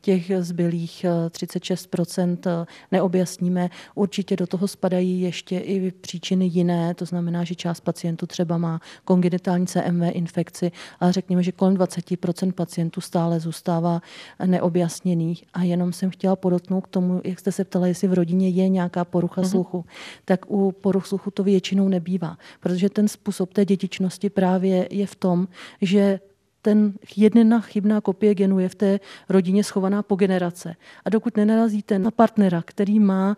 těch 0.00 0.30
zbylých 0.38 1.06
36% 1.28 2.38
eh, 2.46 2.50
eh, 2.62 2.66
neobjasníme. 2.92 3.70
Určitě 3.94 4.36
do 4.36 4.46
toho 4.46 4.68
spadají 4.68 5.20
ještě 5.20 5.58
i 5.58 5.90
příčiny 5.90 6.46
jiné, 6.46 6.94
to 6.94 7.04
znamená, 7.04 7.44
že 7.44 7.54
část 7.54 7.80
pacientů 7.80 8.26
třeba 8.26 8.58
má 8.58 8.80
kongenitální 9.04 9.66
CMV 9.66 10.10
infekci, 10.12 10.72
ale 11.00 11.12
řekněme, 11.12 11.42
že 11.42 11.52
kolem 11.52 11.74
20% 11.76 12.52
pacientů 12.52 13.00
stále 13.00 13.40
zůstává 13.40 14.02
neobjasněných. 14.46 15.44
A 15.54 15.62
jenom 15.62 15.92
jsem 15.92 16.10
chtěla 16.10 16.36
podotknout 16.36 16.80
k 16.80 16.88
tomu, 16.88 17.20
jak 17.24 17.38
jste 17.38 17.52
se 17.52 17.64
ptala, 17.64 17.86
jestli 17.86 18.08
v 18.08 18.14
rodině 18.14 18.48
je 18.48 18.68
nějaká 18.68 19.04
porucha 19.04 19.42
mm-hmm. 19.42 19.50
sluchu, 19.50 19.84
tak 20.24 20.50
u 20.50 20.72
poruch 20.72 21.06
sluchu 21.06 21.30
to 21.30 21.42
většinou 21.44 21.88
nebývá, 21.88 22.38
protože 22.60 22.90
ten 22.90 23.08
způsob 23.08 23.52
té 23.52 23.64
dětičnosti 23.64 24.30
právě 24.30 24.88
je 24.90 25.06
v 25.06 25.14
tom, 25.14 25.43
že 25.82 26.20
ten 26.62 26.92
jedna 27.16 27.60
chybná 27.60 28.00
kopie 28.00 28.34
genu 28.34 28.58
je 28.58 28.68
v 28.68 28.74
té 28.74 29.00
rodině 29.28 29.64
schovaná 29.64 30.02
po 30.02 30.16
generace. 30.16 30.76
A 31.04 31.10
dokud 31.10 31.36
nenarazíte 31.36 31.98
na 31.98 32.10
partnera, 32.10 32.62
který 32.62 33.00
má 33.00 33.36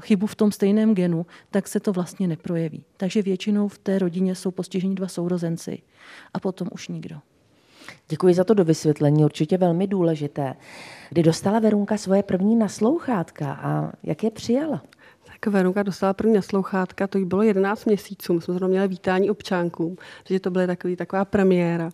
chybu 0.00 0.26
v 0.26 0.34
tom 0.34 0.52
stejném 0.52 0.94
genu, 0.94 1.26
tak 1.50 1.68
se 1.68 1.80
to 1.80 1.92
vlastně 1.92 2.28
neprojeví. 2.28 2.84
Takže 2.96 3.22
většinou 3.22 3.68
v 3.68 3.78
té 3.78 3.98
rodině 3.98 4.34
jsou 4.34 4.50
postiženi 4.50 4.94
dva 4.94 5.08
sourozenci 5.08 5.82
a 6.34 6.40
potom 6.40 6.68
už 6.72 6.88
nikdo. 6.88 7.16
Děkuji 8.08 8.34
za 8.34 8.44
to 8.44 8.54
do 8.54 8.64
vysvětlení, 8.64 9.24
určitě 9.24 9.58
velmi 9.58 9.86
důležité. 9.86 10.54
Kdy 11.08 11.22
dostala 11.22 11.58
Verunka 11.58 11.96
svoje 11.96 12.22
první 12.22 12.56
naslouchátka 12.56 13.52
a 13.52 13.92
jak 14.02 14.24
je 14.24 14.30
přijala? 14.30 14.82
Veruka 15.46 15.82
dostala 15.82 16.14
první 16.14 16.34
naslouchátka, 16.34 17.06
to 17.06 17.18
jí 17.18 17.24
bylo 17.24 17.42
11 17.42 17.84
měsíců, 17.84 18.32
my 18.32 18.40
jsme 18.40 18.54
zrovna 18.54 18.68
měli 18.68 18.88
vítání 18.88 19.30
občánkům, 19.30 19.96
takže 20.26 20.40
to 20.40 20.50
byla 20.50 20.66
takový, 20.66 20.96
taková 20.96 21.24
premiéra. 21.24 21.90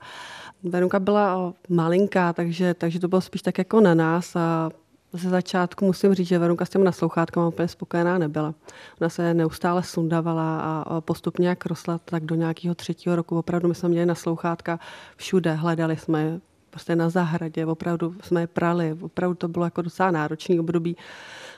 Veruka 0.62 1.00
byla 1.00 1.54
malinká, 1.68 2.32
takže, 2.32 2.74
takže 2.74 3.00
to 3.00 3.08
bylo 3.08 3.20
spíš 3.20 3.42
tak 3.42 3.58
jako 3.58 3.80
na 3.80 3.94
nás 3.94 4.36
a 4.36 4.70
ze 5.12 5.30
začátku 5.30 5.84
musím 5.84 6.14
říct, 6.14 6.28
že 6.28 6.38
Verunka 6.38 6.64
s 6.64 6.70
těmi 6.70 6.84
naslouchátkama 6.84 7.48
úplně 7.48 7.68
spokojená 7.68 8.18
nebyla. 8.18 8.54
Ona 9.00 9.08
se 9.08 9.34
neustále 9.34 9.82
sundavala 9.82 10.60
a 10.60 11.00
postupně 11.00 11.48
jak 11.48 11.66
rostla, 11.66 11.98
tak 12.04 12.24
do 12.24 12.34
nějakého 12.34 12.74
třetího 12.74 13.16
roku 13.16 13.38
opravdu 13.38 13.68
my 13.68 13.74
jsme 13.74 13.88
měli 13.88 14.06
naslouchátka 14.06 14.80
všude, 15.16 15.54
hledali 15.54 15.96
jsme 15.96 16.40
prostě 16.70 16.96
na 16.96 17.10
zahradě, 17.10 17.66
opravdu 17.66 18.14
jsme 18.20 18.40
je 18.40 18.46
prali, 18.46 18.98
opravdu 19.00 19.34
to 19.34 19.48
bylo 19.48 19.64
jako 19.64 19.82
docela 19.82 20.10
náročný 20.10 20.60
období. 20.60 20.96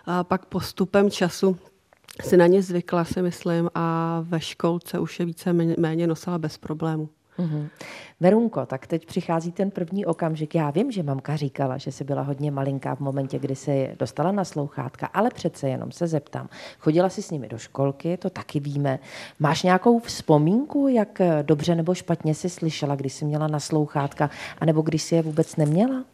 A 0.07 0.25
pak 0.25 0.47
postupem 0.47 1.11
času 1.11 1.57
si 2.23 2.37
na 2.37 2.47
ně 2.47 2.63
zvykla, 2.63 3.05
si 3.05 3.23
myslím, 3.23 3.71
a 3.75 4.19
ve 4.23 4.41
školce 4.41 4.99
už 4.99 5.21
je 5.21 5.27
více 5.27 5.53
méně 5.53 6.07
nosila 6.07 6.39
bez 6.39 6.59
problému. 6.59 7.09
Mm-hmm. 7.39 7.69
Verunko, 8.21 8.67
tak 8.67 8.87
teď 8.87 9.07
přichází 9.07 9.53
ten 9.53 9.71
první 9.71 10.07
okamžik. 10.07 10.55
Já 10.55 10.71
vím, 10.71 10.91
že 10.91 11.03
mamka 11.03 11.37
říkala, 11.37 11.79
že 11.79 11.93
jsi 11.93 12.05
byla 12.05 12.23
hodně 12.23 12.51
malinká 12.51 12.95
v 12.95 13.01
momentě, 13.01 13.39
kdy 13.39 13.57
se 13.57 13.95
dostala 13.99 14.33
na 14.33 14.45
slouchátka, 14.45 15.07
ale 15.07 15.31
přece 15.31 15.69
jenom 15.69 15.93
se 15.93 16.07
zeptám. 16.07 16.49
Chodila 16.79 17.09
jsi 17.09 17.23
s 17.23 17.31
nimi 17.31 17.49
do 17.49 17.59
školky, 17.59 18.17
to 18.17 18.31
taky 18.31 18.61
víme. 18.61 18.99
Máš 19.39 19.63
nějakou 19.63 19.99
vzpomínku, 19.99 20.89
jak 20.89 21.21
dobře 21.43 21.75
nebo 21.75 21.95
špatně 21.95 22.35
jsi 22.35 22.51
slyšela, 22.51 22.97
když 22.97 23.13
jsi 23.13 23.25
měla 23.25 23.47
na 23.47 23.61
slouchátka, 23.61 24.31
anebo 24.59 24.83
když 24.83 25.03
jsi 25.03 25.15
je 25.15 25.23
vůbec 25.23 25.57
neměla? 25.57 26.05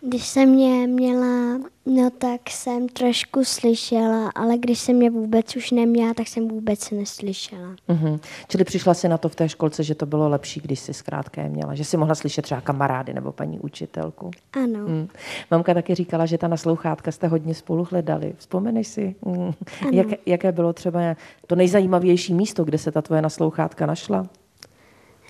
Když 0.00 0.26
jsem 0.26 0.48
mě 0.48 0.86
měla, 0.86 1.60
no 1.86 2.10
tak 2.18 2.50
jsem 2.50 2.88
trošku 2.88 3.44
slyšela, 3.44 4.30
ale 4.34 4.58
když 4.58 4.78
jsem 4.78 4.96
mě 4.96 5.10
vůbec 5.10 5.56
už 5.56 5.70
neměla, 5.70 6.14
tak 6.14 6.28
jsem 6.28 6.48
vůbec 6.48 6.90
neslyšela. 6.90 7.76
Mm-hmm. 7.88 8.20
Čili 8.48 8.64
přišla 8.64 8.94
si 8.94 9.08
na 9.08 9.18
to 9.18 9.28
v 9.28 9.34
té 9.34 9.48
školce, 9.48 9.82
že 9.82 9.94
to 9.94 10.06
bylo 10.06 10.28
lepší, 10.28 10.60
když 10.60 10.80
jsi 10.80 10.94
zkrátka 10.94 11.42
je 11.42 11.48
měla, 11.48 11.74
že 11.74 11.84
si 11.84 11.96
mohla 11.96 12.14
slyšet 12.14 12.42
třeba 12.42 12.60
kamarády 12.60 13.14
nebo 13.14 13.32
paní 13.32 13.58
učitelku. 13.58 14.30
Ano. 14.52 14.78
Mm. 14.78 15.08
Mamka 15.50 15.74
taky 15.74 15.94
říkala, 15.94 16.26
že 16.26 16.38
ta 16.38 16.48
naslouchátka 16.48 17.12
jste 17.12 17.26
hodně 17.26 17.54
spolu 17.54 17.88
hledali. 17.90 18.34
Vzpomeneš 18.38 18.88
si, 18.88 19.14
mm. 19.24 19.52
Jak, 19.92 20.06
jaké 20.26 20.52
bylo 20.52 20.72
třeba 20.72 21.00
to 21.46 21.56
nejzajímavější 21.56 22.34
místo, 22.34 22.64
kde 22.64 22.78
se 22.78 22.92
ta 22.92 23.02
tvoje 23.02 23.22
naslouchátka 23.22 23.86
našla? 23.86 24.26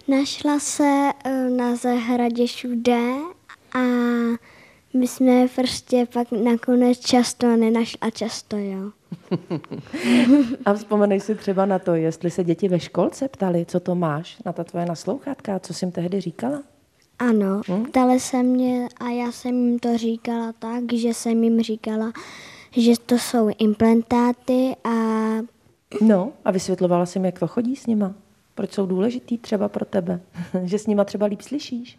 Našla 0.08 0.58
se 0.58 1.10
eh, 1.24 1.50
na 1.50 1.76
zahradě 1.76 2.46
všude 2.46 3.00
a 3.74 3.80
my 4.96 5.08
jsme 5.08 5.48
prostě 5.54 6.06
pak 6.12 6.32
nakonec 6.32 6.98
často 6.98 7.56
nenašli 7.56 7.98
a 8.00 8.10
často 8.10 8.56
jo. 8.56 8.90
a 10.64 10.74
vzpomenej 10.74 11.20
si 11.20 11.34
třeba 11.34 11.66
na 11.66 11.78
to, 11.78 11.94
jestli 11.94 12.30
se 12.30 12.44
děti 12.44 12.68
ve 12.68 12.80
školce 12.80 13.28
ptali, 13.28 13.66
co 13.68 13.80
to 13.80 13.94
máš 13.94 14.42
na 14.44 14.52
ta 14.52 14.64
tvoje 14.64 14.86
naslouchátka, 14.86 15.58
co 15.58 15.74
jsi 15.74 15.84
jim 15.84 15.92
tehdy 15.92 16.20
říkala? 16.20 16.62
Ano, 17.18 17.60
hm? 17.68 17.84
ptali 17.84 18.20
se 18.20 18.42
mě 18.42 18.88
a 19.00 19.08
já 19.08 19.32
jsem 19.32 19.68
jim 19.68 19.78
to 19.78 19.98
říkala 19.98 20.52
tak, 20.58 20.92
že 20.92 21.14
jsem 21.14 21.44
jim 21.44 21.62
říkala, 21.62 22.12
že 22.76 22.92
to 23.06 23.18
jsou 23.18 23.50
implantáty 23.58 24.76
a... 24.84 24.90
No 26.00 26.32
a 26.44 26.50
vysvětlovala 26.50 27.06
jsem, 27.06 27.24
jak 27.24 27.38
to 27.38 27.46
chodí 27.46 27.76
s 27.76 27.86
nima? 27.86 28.14
Proč 28.54 28.72
jsou 28.72 28.86
důležitý 28.86 29.38
třeba 29.38 29.68
pro 29.68 29.84
tebe? 29.84 30.20
že 30.64 30.78
s 30.78 30.86
nima 30.86 31.04
třeba 31.04 31.26
líp 31.26 31.40
slyšíš? 31.40 31.96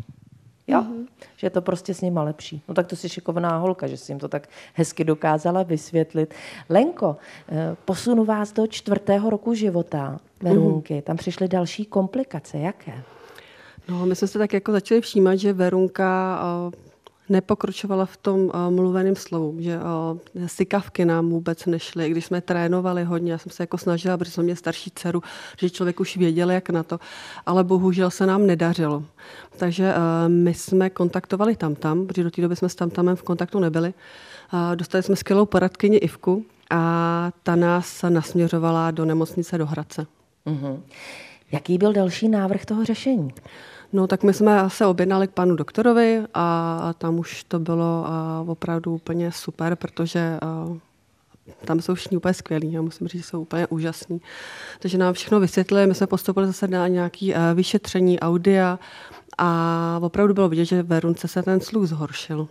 Jo? 0.68 0.82
Mm-hmm. 0.82 1.08
Že 1.38 1.48
je 1.48 1.50
to 1.50 1.62
prostě 1.62 1.94
s 1.94 2.02
nima 2.02 2.24
lepší. 2.24 2.62
No 2.68 2.74
tak 2.74 2.88
to 2.88 2.96
jsi 2.96 3.10
šikovná 3.10 3.58
holka, 3.58 3.88
že 3.88 3.98
jsi 3.98 4.12
jim 4.12 4.20
to 4.20 4.28
tak 4.28 4.50
hezky 4.74 5.04
dokázala 5.04 5.64
vysvětlit. 5.64 6.34
Lenko, 6.70 7.18
eh, 7.50 7.76
posunu 7.86 8.26
vás 8.26 8.54
do 8.54 8.68
čtvrtého 8.68 9.30
roku 9.30 9.54
života 9.54 10.20
Verunky. 10.42 10.94
Mm-hmm. 10.94 11.04
Tam 11.04 11.18
přišly 11.18 11.48
další 11.48 11.86
komplikace. 11.86 12.58
Jaké? 12.58 13.04
No, 13.90 14.06
my 14.06 14.16
jsme 14.16 14.28
se 14.28 14.40
tak 14.40 14.54
jako 14.54 14.72
začali 14.72 15.02
všímat, 15.02 15.36
že 15.36 15.54
Verunka 15.54 16.40
eh, 16.74 16.87
nepokročovala 17.30 18.06
v 18.06 18.18
tom 18.18 18.40
uh, 18.40 18.52
mluveném 18.70 19.16
slovu, 19.16 19.56
že 19.60 19.78
uh, 19.78 20.48
sykavky 20.48 21.06
nám 21.06 21.30
vůbec 21.30 21.66
nešly, 21.66 22.10
když 22.10 22.26
jsme 22.26 22.42
trénovali 22.42 23.04
hodně, 23.04 23.32
já 23.32 23.38
jsem 23.38 23.52
se 23.52 23.64
jako 23.64 23.78
snažila, 23.78 24.18
protože 24.18 24.32
jsem 24.32 24.44
měla 24.44 24.56
starší 24.56 24.92
dceru, 24.96 25.24
že 25.60 25.70
člověk 25.70 26.00
už 26.00 26.18
věděl, 26.18 26.52
jak 26.52 26.70
na 26.70 26.84
to, 26.84 27.00
ale 27.46 27.64
bohužel 27.64 28.12
se 28.12 28.26
nám 28.26 28.48
nedařilo. 28.48 29.04
Takže 29.58 29.94
uh, 29.94 30.32
my 30.32 30.54
jsme 30.54 30.90
kontaktovali 30.90 31.56
tam 31.56 31.76
tam, 31.76 32.08
protože 32.08 32.24
do 32.24 32.32
té 32.32 32.42
doby 32.42 32.56
jsme 32.56 32.70
s 32.70 32.76
tamtamem 32.76 33.16
v 33.16 33.24
kontaktu 33.24 33.60
nebyli. 33.60 33.94
Uh, 34.54 34.76
dostali 34.76 35.04
jsme 35.04 35.16
skvělou 35.16 35.46
poradkyni 35.46 35.98
Ivku 35.98 36.46
a 36.70 37.32
ta 37.44 37.56
nás 37.56 38.06
nasměřovala 38.10 38.92
do 38.92 39.06
nemocnice 39.06 39.58
do 39.58 39.66
Hradce. 39.66 40.08
Uh-huh. 40.46 40.80
Jaký 41.52 41.78
byl 41.78 41.94
další 41.94 42.30
návrh 42.30 42.66
toho 42.66 42.86
řešení? 42.86 43.34
No 43.94 44.08
tak 44.08 44.24
my 44.24 44.34
jsme 44.34 44.70
se 44.70 44.86
objednali 44.86 45.28
k 45.28 45.32
panu 45.32 45.56
doktorovi 45.56 46.24
a 46.34 46.94
tam 46.98 47.20
už 47.20 47.44
to 47.44 47.60
bylo 47.60 48.06
opravdu 48.48 48.94
úplně 48.96 49.32
super, 49.32 49.76
protože 49.76 50.40
tam 51.66 51.82
jsou 51.82 51.96
všichni 51.96 52.18
úplně 52.18 52.34
skvělí, 52.34 52.74
já 52.74 52.82
musím 52.82 53.08
říct, 53.08 53.22
že 53.22 53.28
jsou 53.28 53.42
úplně 53.42 53.68
úžasní. 53.68 54.22
Takže 54.80 54.98
nám 54.98 55.14
všechno 55.14 55.40
vysvětlili, 55.40 55.88
my 55.88 55.96
jsme 55.96 56.08
postupovali 56.08 56.48
zase 56.48 56.68
na 56.68 56.88
nějaké 56.88 57.54
vyšetření 57.54 58.20
audia 58.20 58.80
a 59.38 60.00
opravdu 60.02 60.34
bylo 60.34 60.50
vidět, 60.50 60.66
že 60.66 60.84
ve 60.84 61.00
runce 61.00 61.28
se 61.28 61.44
ten 61.44 61.62
sluch 61.62 61.88
zhoršil. 61.88 62.48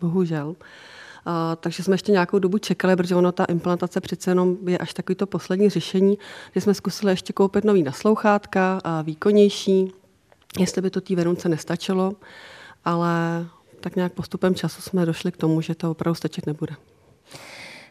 Bohužel. 0.00 0.48
Uh, 0.48 0.54
takže 1.60 1.82
jsme 1.82 1.94
ještě 1.94 2.12
nějakou 2.12 2.38
dobu 2.38 2.58
čekali, 2.58 2.96
protože 2.96 3.14
ono 3.14 3.32
ta 3.32 3.44
implantace 3.44 4.00
přece 4.00 4.30
jenom 4.30 4.56
je 4.66 4.78
až 4.78 4.94
takový 4.94 5.16
to 5.16 5.26
poslední 5.26 5.68
řešení, 5.68 6.18
že 6.54 6.60
jsme 6.60 6.74
zkusili 6.74 7.12
ještě 7.12 7.32
koupit 7.32 7.64
nový 7.64 7.82
naslouchátka, 7.82 8.80
a 8.84 9.02
výkonnější, 9.02 9.92
jestli 10.58 10.82
by 10.82 10.90
to 10.90 11.00
té 11.00 11.16
Verunce 11.16 11.48
nestačilo, 11.48 12.12
ale 12.84 13.46
tak 13.80 13.96
nějak 13.96 14.12
postupem 14.12 14.54
času 14.54 14.82
jsme 14.82 15.06
došli 15.06 15.32
k 15.32 15.36
tomu, 15.36 15.60
že 15.60 15.74
to 15.74 15.90
opravdu 15.90 16.14
stačit 16.14 16.46
nebude. 16.46 16.74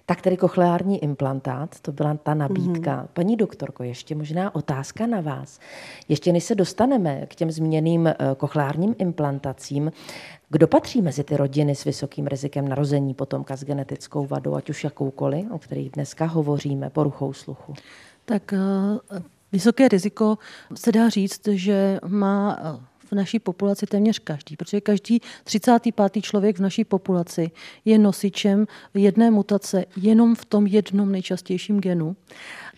Tak 0.06 0.22
tedy 0.22 0.38
kochleární 0.38 1.04
implantát, 1.04 1.80
to 1.80 1.92
byla 1.92 2.18
ta 2.24 2.34
nabídka. 2.34 3.04
Mm-hmm. 3.04 3.08
Paní 3.14 3.36
doktorko, 3.36 3.84
ještě 3.84 4.16
možná 4.16 4.56
otázka 4.56 5.08
na 5.08 5.22
vás. 5.22 5.60
Ještě 6.08 6.34
než 6.34 6.44
se 6.44 6.56
dostaneme 6.56 7.26
k 7.26 7.36
těm 7.36 7.52
zmíněným 7.52 8.08
eh, 8.08 8.16
kochleárním 8.38 8.96
implantacím, 8.98 9.92
kdo 10.50 10.68
patří 10.68 11.02
mezi 11.02 11.24
ty 11.24 11.38
rodiny 11.38 11.76
s 11.76 11.84
vysokým 11.84 12.28
rizikem 12.28 12.68
narození 12.68 13.14
potomka 13.14 13.56
s 13.56 13.64
genetickou 13.64 14.26
vadou, 14.26 14.56
ať 14.56 14.70
už 14.70 14.84
jakoukoliv, 14.84 15.52
o 15.52 15.60
kterých 15.60 15.90
dneska 15.92 16.26
hovoříme, 16.26 16.90
poruchou 16.90 17.34
sluchu? 17.34 17.74
Tak 18.26 18.54
eh, 18.54 19.24
vysoké 19.54 19.88
riziko 19.88 20.38
se 20.76 20.92
dá 20.92 21.10
říct, 21.10 21.48
že 21.48 22.00
má 22.08 22.60
eh, 22.60 22.94
v 23.12 23.16
naší 23.16 23.40
populaci 23.40 23.86
téměř 23.86 24.20
každý, 24.20 24.56
protože 24.56 24.82
každý 24.82 25.22
35. 25.44 26.22
člověk 26.22 26.58
v 26.58 26.62
naší 26.62 26.84
populaci 26.84 27.52
je 27.86 28.00
nosičem 28.00 28.66
jedné 28.94 29.32
mutace 29.32 29.86
jenom 29.98 30.36
v 30.36 30.46
tom 30.46 30.68
jednom 30.68 31.12
nejčastějším 31.12 31.80
genu. 31.80 32.16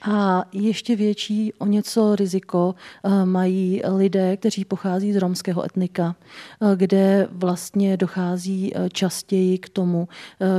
A 0.02 0.46
ještě 0.52 0.96
větší 0.96 1.54
o 1.54 1.66
něco 1.66 2.16
riziko 2.16 2.76
eh, 3.04 3.26
mají 3.26 3.82
lidé, 3.98 4.38
kteří 4.38 4.66
pochází 4.66 5.14
z 5.14 5.16
romského 5.16 5.66
etnika, 5.66 6.16
eh, 6.62 6.76
kde 6.76 7.28
vlastně 7.32 7.98
dochází 7.98 8.72
eh, 8.76 8.90
častěji 8.90 9.58
k 9.58 9.70
tomu, 9.70 10.08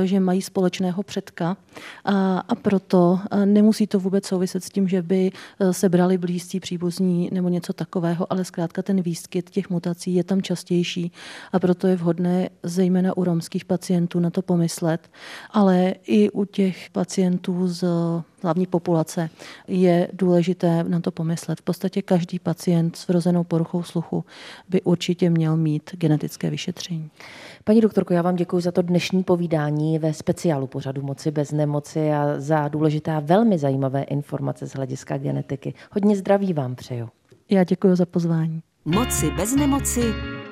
že 0.03 0.19
mají 0.19 0.41
společného 0.41 1.03
předka. 1.03 1.57
A, 2.05 2.39
a 2.39 2.55
proto 2.55 3.19
nemusí 3.45 3.87
to 3.87 3.99
vůbec 3.99 4.25
souviset 4.25 4.63
s 4.63 4.69
tím, 4.69 4.87
že 4.87 5.01
by 5.01 5.31
se 5.71 5.89
brali 5.89 6.17
blízcí 6.17 6.59
příbuzní 6.59 7.29
nebo 7.33 7.49
něco 7.49 7.73
takového, 7.73 8.33
ale 8.33 8.45
zkrátka 8.45 8.81
ten 8.81 9.01
výskyt 9.01 9.49
těch 9.49 9.69
mutací 9.69 10.15
je 10.15 10.23
tam 10.23 10.41
častější 10.41 11.11
a 11.51 11.59
proto 11.59 11.87
je 11.87 11.95
vhodné 11.95 12.49
zejména 12.63 13.17
u 13.17 13.23
romských 13.23 13.65
pacientů 13.65 14.19
na 14.19 14.29
to 14.29 14.41
pomyslet, 14.41 15.09
ale 15.51 15.93
i 16.07 16.29
u 16.29 16.45
těch 16.45 16.89
pacientů 16.89 17.67
z 17.67 17.83
hlavní 18.43 18.65
populace, 18.65 19.29
je 19.67 20.07
důležité 20.13 20.83
na 20.83 20.99
to 20.99 21.11
pomyslet. 21.11 21.59
V 21.59 21.61
podstatě 21.61 22.01
každý 22.01 22.39
pacient 22.39 22.95
s 22.95 23.07
vrozenou 23.07 23.43
poruchou 23.43 23.83
sluchu 23.83 24.25
by 24.69 24.81
určitě 24.81 25.29
měl 25.29 25.57
mít 25.57 25.91
genetické 25.93 26.49
vyšetření. 26.49 27.09
Paní 27.63 27.81
doktorko, 27.81 28.13
já 28.13 28.21
vám 28.21 28.35
děkuji 28.35 28.59
za 28.59 28.71
to 28.71 28.81
dnešní 28.81 29.23
povídání 29.23 29.99
ve 29.99 30.13
speciálu 30.13 30.67
pořadu 30.67 31.01
Moci 31.01 31.31
bez 31.31 31.51
nemoci 31.51 32.11
a 32.11 32.39
za 32.39 32.67
důležitá, 32.67 33.19
velmi 33.19 33.57
zajímavé 33.57 34.03
informace 34.03 34.67
z 34.67 34.73
hlediska 34.73 35.17
genetiky. 35.17 35.73
Hodně 35.91 36.15
zdraví 36.15 36.53
vám 36.53 36.75
přeju. 36.75 37.09
Já 37.49 37.63
děkuji 37.63 37.95
za 37.95 38.05
pozvání. 38.05 38.61
Moci 38.85 39.31
bez 39.31 39.55
nemoci 39.55 40.01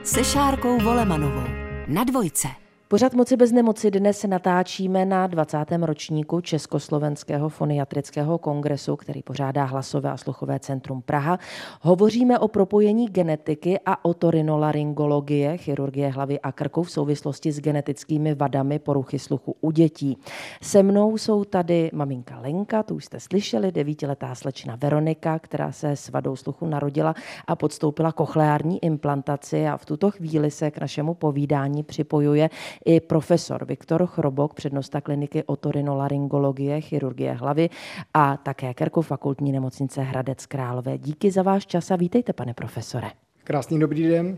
se 0.03 0.23
Šárkou 0.23 0.79
Volemanovou 0.79 1.47
na 1.87 2.03
dvojce. 2.03 2.64
Pořad 2.87 3.13
Moci 3.13 3.37
bez 3.37 3.51
nemoci 3.51 3.91
dnes 3.91 4.23
natáčíme 4.23 5.05
na 5.05 5.27
20. 5.27 5.57
ročníku 5.81 6.41
Československého 6.41 7.49
foniatrického 7.49 8.37
kongresu, 8.37 8.95
který 8.95 9.23
pořádá 9.23 9.63
Hlasové 9.63 10.11
a 10.11 10.17
sluchové 10.17 10.59
centrum 10.59 11.01
Praha. 11.01 11.39
Hovoříme 11.81 12.39
o 12.39 12.47
propojení 12.47 13.07
genetiky 13.07 13.79
a 13.85 14.05
otorinolaryngologie, 14.05 15.57
chirurgie 15.57 16.09
hlavy 16.09 16.39
a 16.39 16.51
krku 16.51 16.83
v 16.83 16.91
souvislosti 16.91 17.51
s 17.51 17.59
genetickými 17.59 18.35
vadami 18.35 18.79
poruchy 18.79 19.19
sluchu 19.19 19.55
u 19.61 19.71
dětí. 19.71 20.17
Se 20.61 20.83
mnou 20.83 21.17
jsou 21.17 21.43
tady 21.43 21.89
maminka 21.93 22.39
Lenka, 22.39 22.83
tu 22.83 22.95
už 22.95 23.05
jste 23.05 23.19
slyšeli, 23.19 23.71
devítiletá 23.71 24.35
slečna 24.35 24.75
Veronika, 24.75 25.39
která 25.39 25.71
se 25.71 25.91
s 25.91 26.09
vadou 26.09 26.35
sluchu 26.35 26.65
narodila 26.65 27.15
a 27.47 27.55
podstoupila 27.55 28.11
kochleární 28.11 28.83
implantaci 28.83 29.67
a 29.67 29.77
v 29.77 29.85
tuto 29.85 30.11
chvíli 30.11 30.51
se 30.51 30.71
k 30.71 30.81
našemu 30.81 31.13
povídání 31.13 31.83
připojuje 31.83 32.49
i 32.85 32.99
profesor 32.99 33.65
Viktor 33.65 34.07
Chrobok, 34.07 34.53
přednosta 34.53 35.01
kliniky 35.01 35.43
otorinolaryngologie, 35.43 36.81
chirurgie 36.81 37.33
hlavy 37.33 37.69
a 38.13 38.37
také 38.37 38.73
Kerku 38.73 39.01
fakultní 39.01 39.51
nemocnice 39.51 40.01
Hradec 40.01 40.45
Králové. 40.45 40.97
Díky 40.97 41.31
za 41.31 41.41
váš 41.41 41.65
čas 41.65 41.91
a 41.91 41.95
vítejte, 41.95 42.33
pane 42.33 42.53
profesore. 42.53 43.11
Krásný 43.43 43.79
dobrý 43.79 44.07
den. 44.07 44.37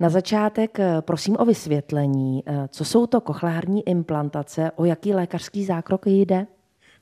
Na 0.00 0.08
začátek 0.08 0.80
eh, 0.80 1.02
prosím 1.02 1.36
o 1.38 1.44
vysvětlení, 1.44 2.42
eh, 2.46 2.68
co 2.68 2.84
jsou 2.84 3.06
to 3.06 3.20
kochleární 3.20 3.88
implantace, 3.88 4.70
o 4.76 4.84
jaký 4.84 5.14
lékařský 5.14 5.64
zákrok 5.64 6.06
jde? 6.06 6.46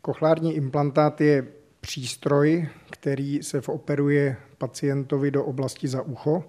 Kochleární 0.02 0.54
implantát 0.54 1.20
je 1.20 1.46
přístroj, 1.80 2.68
který 2.90 3.42
se 3.42 3.60
operuje 3.68 4.36
pacientovi 4.58 5.30
do 5.30 5.44
oblasti 5.44 5.88
za 5.88 6.02
ucho 6.02 6.44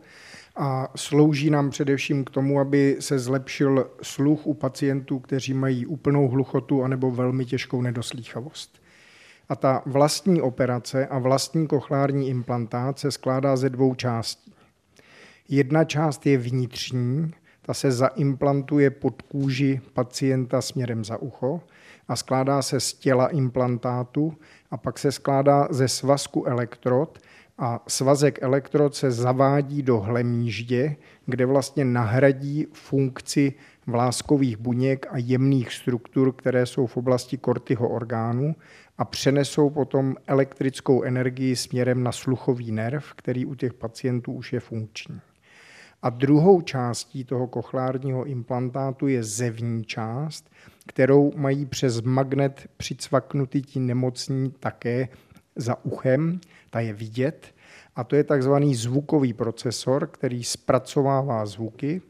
a 0.55 0.91
slouží 0.95 1.49
nám 1.49 1.69
především 1.69 2.25
k 2.25 2.29
tomu, 2.29 2.59
aby 2.59 2.97
se 2.99 3.19
zlepšil 3.19 3.91
sluch 4.01 4.47
u 4.47 4.53
pacientů, 4.53 5.19
kteří 5.19 5.53
mají 5.53 5.85
úplnou 5.85 6.27
hluchotu 6.27 6.83
anebo 6.83 7.11
velmi 7.11 7.45
těžkou 7.45 7.81
nedoslýchavost. 7.81 8.81
A 9.49 9.55
ta 9.55 9.81
vlastní 9.85 10.41
operace 10.41 11.07
a 11.07 11.19
vlastní 11.19 11.67
kochlární 11.67 12.29
implantát 12.29 12.99
se 12.99 13.11
skládá 13.11 13.55
ze 13.55 13.69
dvou 13.69 13.95
částí. 13.95 14.53
Jedna 15.49 15.83
část 15.83 16.25
je 16.25 16.37
vnitřní, 16.37 17.31
ta 17.61 17.73
se 17.73 17.91
zaimplantuje 17.91 18.89
pod 18.89 19.21
kůži 19.21 19.81
pacienta 19.93 20.61
směrem 20.61 21.05
za 21.05 21.17
ucho 21.17 21.61
a 22.07 22.15
skládá 22.15 22.61
se 22.61 22.79
z 22.79 22.93
těla 22.93 23.27
implantátu 23.27 24.33
a 24.71 24.77
pak 24.77 24.99
se 24.99 25.11
skládá 25.11 25.67
ze 25.69 25.87
svazku 25.87 26.45
elektrod, 26.45 27.19
a 27.63 27.83
svazek 27.87 28.43
elektrod 28.43 28.95
se 28.95 29.11
zavádí 29.11 29.81
do 29.81 29.99
hlemíždě, 29.99 30.95
kde 31.25 31.45
vlastně 31.45 31.85
nahradí 31.85 32.67
funkci 32.73 33.53
vláskových 33.87 34.57
buněk 34.57 35.05
a 35.09 35.17
jemných 35.17 35.73
struktur, 35.73 36.31
které 36.31 36.65
jsou 36.65 36.87
v 36.87 36.97
oblasti 36.97 37.37
kortyho 37.37 37.89
orgánu 37.89 38.55
a 38.97 39.05
přenesou 39.05 39.69
potom 39.69 40.15
elektrickou 40.27 41.03
energii 41.03 41.55
směrem 41.55 42.03
na 42.03 42.11
sluchový 42.11 42.71
nerv, 42.71 43.13
který 43.15 43.45
u 43.45 43.55
těch 43.55 43.73
pacientů 43.73 44.33
už 44.33 44.53
je 44.53 44.59
funkční. 44.59 45.21
A 46.01 46.09
druhou 46.09 46.61
částí 46.61 47.23
toho 47.23 47.47
kochlárního 47.47 48.25
implantátu 48.25 49.07
je 49.07 49.23
zevní 49.23 49.83
část, 49.83 50.51
kterou 50.87 51.31
mají 51.35 51.65
přes 51.65 52.01
magnet 52.01 52.69
přicvaknutý 52.77 53.61
ti 53.61 53.79
nemocní 53.79 54.53
také 54.59 55.07
za 55.55 55.85
uchem, 55.85 56.39
ta 56.69 56.79
je 56.79 56.93
vidět, 56.93 57.47
a 57.95 58.03
to 58.03 58.15
je 58.15 58.23
takzvaný 58.23 58.75
zvukový 58.75 59.33
procesor, 59.33 60.07
který 60.07 60.43
zpracovává 60.43 61.45
zvuky 61.45 62.01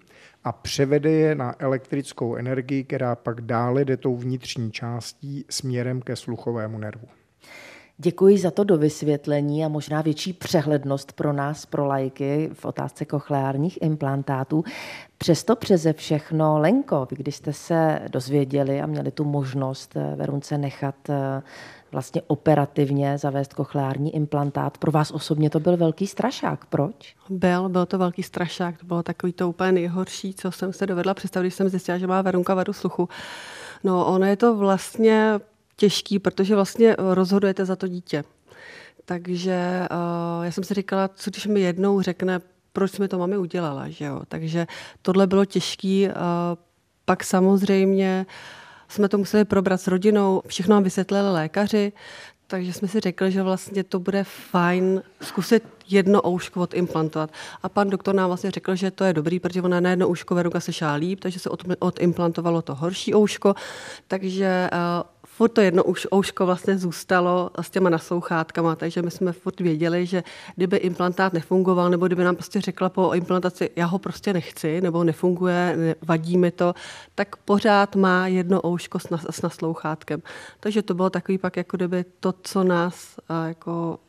a 0.43 0.51
převede 0.51 1.11
je 1.11 1.35
na 1.35 1.55
elektrickou 1.59 2.35
energii, 2.35 2.83
která 2.83 3.15
pak 3.15 3.41
dále 3.41 3.85
jde 3.85 3.97
tou 3.97 4.15
vnitřní 4.15 4.71
částí 4.71 5.45
směrem 5.49 6.01
ke 6.01 6.15
sluchovému 6.15 6.77
nervu. 6.77 7.07
Děkuji 8.03 8.37
za 8.37 8.51
to 8.51 8.63
do 8.63 8.77
vysvětlení 8.77 9.65
a 9.65 9.67
možná 9.67 10.01
větší 10.01 10.33
přehlednost 10.33 11.13
pro 11.13 11.33
nás, 11.33 11.65
pro 11.65 11.85
lajky 11.85 12.49
v 12.53 12.65
otázce 12.65 13.05
kochleárních 13.05 13.81
implantátů. 13.81 14.63
Přesto 15.17 15.55
přeze 15.55 15.93
všechno, 15.93 16.59
Lenko, 16.59 17.07
vy 17.11 17.17
když 17.17 17.35
jste 17.35 17.53
se 17.53 18.01
dozvěděli 18.11 18.81
a 18.81 18.85
měli 18.85 19.11
tu 19.11 19.23
možnost 19.23 19.95
eh, 19.95 20.15
Verunce 20.15 20.57
nechat 20.57 21.09
eh, 21.09 21.41
vlastně 21.91 22.21
operativně 22.27 23.17
zavést 23.17 23.53
kochleární 23.53 24.15
implantát. 24.15 24.77
Pro 24.77 24.91
vás 24.91 25.11
osobně 25.11 25.49
to 25.49 25.59
byl 25.59 25.77
velký 25.77 26.07
strašák. 26.07 26.65
Proč? 26.65 27.15
Byl, 27.29 27.69
byl 27.69 27.85
to 27.85 27.97
velký 27.97 28.23
strašák. 28.23 28.77
To 28.77 28.85
bylo 28.85 29.03
takový 29.03 29.33
to 29.33 29.49
úplně 29.49 29.71
nejhorší, 29.71 30.33
co 30.33 30.51
jsem 30.51 30.73
se 30.73 30.87
dovedla 30.87 31.13
představit, 31.13 31.47
když 31.47 31.53
jsem 31.53 31.69
zjistila, 31.69 31.97
že 31.97 32.07
má 32.07 32.21
Verunka 32.21 32.53
vadu 32.53 32.73
sluchu. 32.73 33.09
No, 33.83 34.05
ono 34.05 34.25
je 34.25 34.35
to 34.35 34.55
vlastně 34.55 35.39
těžký, 35.75 36.19
protože 36.19 36.55
vlastně 36.55 36.95
rozhodujete 36.97 37.65
za 37.65 37.75
to 37.75 37.87
dítě. 37.87 38.23
Takže 39.05 39.87
uh, 39.91 40.45
já 40.45 40.51
jsem 40.51 40.63
si 40.63 40.73
říkala, 40.73 41.07
co 41.07 41.31
když 41.31 41.47
mi 41.47 41.61
jednou 41.61 42.01
řekne, 42.01 42.39
proč 42.73 42.99
mi 42.99 43.07
to 43.07 43.17
mami 43.17 43.37
udělala, 43.37 43.89
že 43.89 44.05
jo. 44.05 44.21
Takže 44.27 44.67
tohle 45.01 45.27
bylo 45.27 45.45
těžký. 45.45 46.07
Uh, 46.07 46.13
pak 47.05 47.23
samozřejmě 47.23 48.25
uh, 48.27 48.60
jsme 48.91 49.09
to 49.09 49.17
museli 49.17 49.45
probrat 49.45 49.81
s 49.81 49.87
rodinou, 49.87 50.41
všechno 50.47 50.75
nám 50.75 50.83
vysvětlili 50.83 51.31
lékaři, 51.31 51.93
takže 52.47 52.73
jsme 52.73 52.87
si 52.87 52.99
řekli, 52.99 53.31
že 53.31 53.43
vlastně 53.43 53.83
to 53.83 53.99
bude 53.99 54.23
fajn 54.23 55.03
zkusit 55.21 55.63
jedno 55.89 56.27
ouško 56.27 56.61
odimplantovat. 56.61 57.31
A 57.63 57.69
pan 57.69 57.89
doktor 57.89 58.15
nám 58.15 58.27
vlastně 58.27 58.51
řekl, 58.51 58.75
že 58.75 58.91
to 58.91 59.03
je 59.03 59.13
dobrý, 59.13 59.39
protože 59.39 59.61
ona 59.61 59.79
na 59.79 59.89
jedno 59.89 60.07
ouško 60.07 60.35
Veruka 60.35 60.59
se 60.59 60.73
šá 60.73 60.93
líp, 60.93 61.19
takže 61.19 61.39
se 61.39 61.49
odimplantovalo 61.79 62.61
to 62.61 62.75
horší 62.75 63.15
ouško. 63.15 63.55
Takže 64.07 64.69
uh, 64.73 64.79
furt 65.37 65.49
to 65.49 65.61
jedno 65.61 65.83
už 65.83 66.07
ouško 66.13 66.45
vlastně 66.45 66.77
zůstalo 66.77 67.51
s 67.61 67.69
těma 67.69 67.89
naslouchátkama, 67.89 68.75
takže 68.75 69.01
my 69.01 69.11
jsme 69.11 69.31
furt 69.31 69.59
věděli, 69.59 70.05
že 70.05 70.23
kdyby 70.55 70.77
implantát 70.77 71.33
nefungoval, 71.33 71.89
nebo 71.89 72.07
kdyby 72.07 72.23
nám 72.23 72.35
prostě 72.35 72.61
řekla 72.61 72.89
po 72.89 73.13
implantaci, 73.13 73.69
já 73.75 73.85
ho 73.85 73.99
prostě 73.99 74.33
nechci, 74.33 74.81
nebo 74.81 75.03
nefunguje, 75.03 75.95
vadí 76.01 76.37
mi 76.37 76.51
to, 76.51 76.73
tak 77.15 77.35
pořád 77.35 77.95
má 77.95 78.27
jedno 78.27 78.61
ouško 78.65 78.99
s, 78.99 79.09
nas, 79.09 79.25
s 79.29 79.41
naslouchátkem. 79.41 80.21
Takže 80.59 80.81
to 80.81 80.93
bylo 80.93 81.09
takový 81.09 81.37
pak, 81.37 81.57
jako 81.57 81.77
kdyby 81.77 82.05
to, 82.19 82.33
co 82.41 82.63
nás 82.63 83.15
jako 83.47 83.99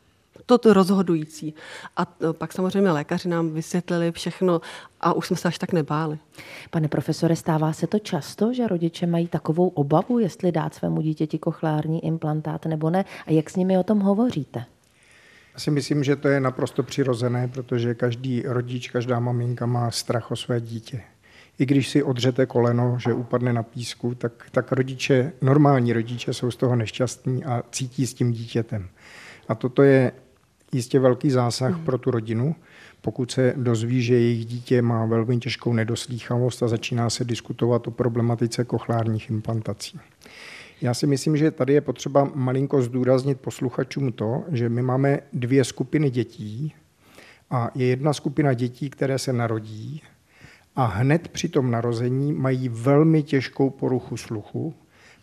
to, 0.45 0.57
to 0.57 0.73
rozhodující. 0.73 1.53
A 1.97 2.05
pak 2.31 2.53
samozřejmě 2.53 2.91
lékaři 2.91 3.29
nám 3.29 3.49
vysvětlili 3.49 4.11
všechno 4.11 4.61
a 5.01 5.13
už 5.13 5.27
jsme 5.27 5.37
se 5.37 5.47
až 5.47 5.57
tak 5.57 5.73
nebáli. 5.73 6.17
Pane 6.69 6.87
profesore, 6.87 7.35
stává 7.35 7.73
se 7.73 7.87
to 7.87 7.99
často, 7.99 8.53
že 8.53 8.67
rodiče 8.67 9.07
mají 9.07 9.27
takovou 9.27 9.67
obavu, 9.67 10.19
jestli 10.19 10.51
dát 10.51 10.73
svému 10.73 11.01
dítěti 11.01 11.39
kochlární 11.39 12.05
implantát 12.05 12.65
nebo 12.65 12.89
ne? 12.89 13.05
A 13.27 13.31
jak 13.31 13.49
s 13.49 13.55
nimi 13.55 13.77
o 13.77 13.83
tom 13.83 13.99
hovoříte? 13.99 14.65
Já 15.53 15.59
si 15.59 15.71
myslím, 15.71 16.03
že 16.03 16.15
to 16.15 16.27
je 16.27 16.39
naprosto 16.39 16.83
přirozené, 16.83 17.47
protože 17.47 17.95
každý 17.95 18.43
rodič, 18.45 18.89
každá 18.89 19.19
maminka 19.19 19.65
má 19.65 19.91
strach 19.91 20.31
o 20.31 20.35
své 20.35 20.61
dítě. 20.61 21.01
I 21.59 21.65
když 21.65 21.89
si 21.89 22.03
odřete 22.03 22.45
koleno, 22.45 22.97
že 22.99 23.13
upadne 23.13 23.53
na 23.53 23.63
písku, 23.63 24.15
tak, 24.15 24.31
tak 24.51 24.71
rodiče, 24.71 25.31
normální 25.41 25.93
rodiče 25.93 26.33
jsou 26.33 26.51
z 26.51 26.55
toho 26.55 26.75
nešťastní 26.75 27.45
a 27.45 27.63
cítí 27.71 28.07
s 28.07 28.13
tím 28.13 28.31
dítětem. 28.31 28.89
A 29.47 29.55
toto 29.55 29.83
je 29.83 30.11
jistě 30.75 30.99
velký 30.99 31.31
zásah 31.31 31.77
mm. 31.77 31.85
pro 31.85 31.97
tu 31.97 32.11
rodinu, 32.11 32.55
pokud 33.01 33.31
se 33.31 33.53
dozví, 33.57 34.01
že 34.01 34.13
jejich 34.13 34.45
dítě 34.45 34.81
má 34.81 35.05
velmi 35.05 35.37
těžkou 35.37 35.73
nedoslýchavost 35.73 36.63
a 36.63 36.67
začíná 36.67 37.09
se 37.09 37.23
diskutovat 37.23 37.87
o 37.87 37.91
problematice 37.91 38.63
kochlárních 38.63 39.29
implantací. 39.29 39.99
Já 40.81 40.93
si 40.93 41.07
myslím, 41.07 41.37
že 41.37 41.51
tady 41.51 41.73
je 41.73 41.81
potřeba 41.81 42.31
malinko 42.35 42.81
zdůraznit 42.81 43.41
posluchačům 43.41 44.11
to, 44.11 44.43
že 44.51 44.69
my 44.69 44.81
máme 44.81 45.19
dvě 45.33 45.63
skupiny 45.63 46.09
dětí 46.09 46.73
a 47.49 47.71
je 47.75 47.85
jedna 47.85 48.13
skupina 48.13 48.53
dětí, 48.53 48.89
které 48.89 49.19
se 49.19 49.33
narodí 49.33 50.01
a 50.75 50.85
hned 50.85 51.27
při 51.27 51.49
tom 51.49 51.71
narození 51.71 52.33
mají 52.33 52.69
velmi 52.69 53.23
těžkou 53.23 53.69
poruchu 53.69 54.17
sluchu 54.17 54.73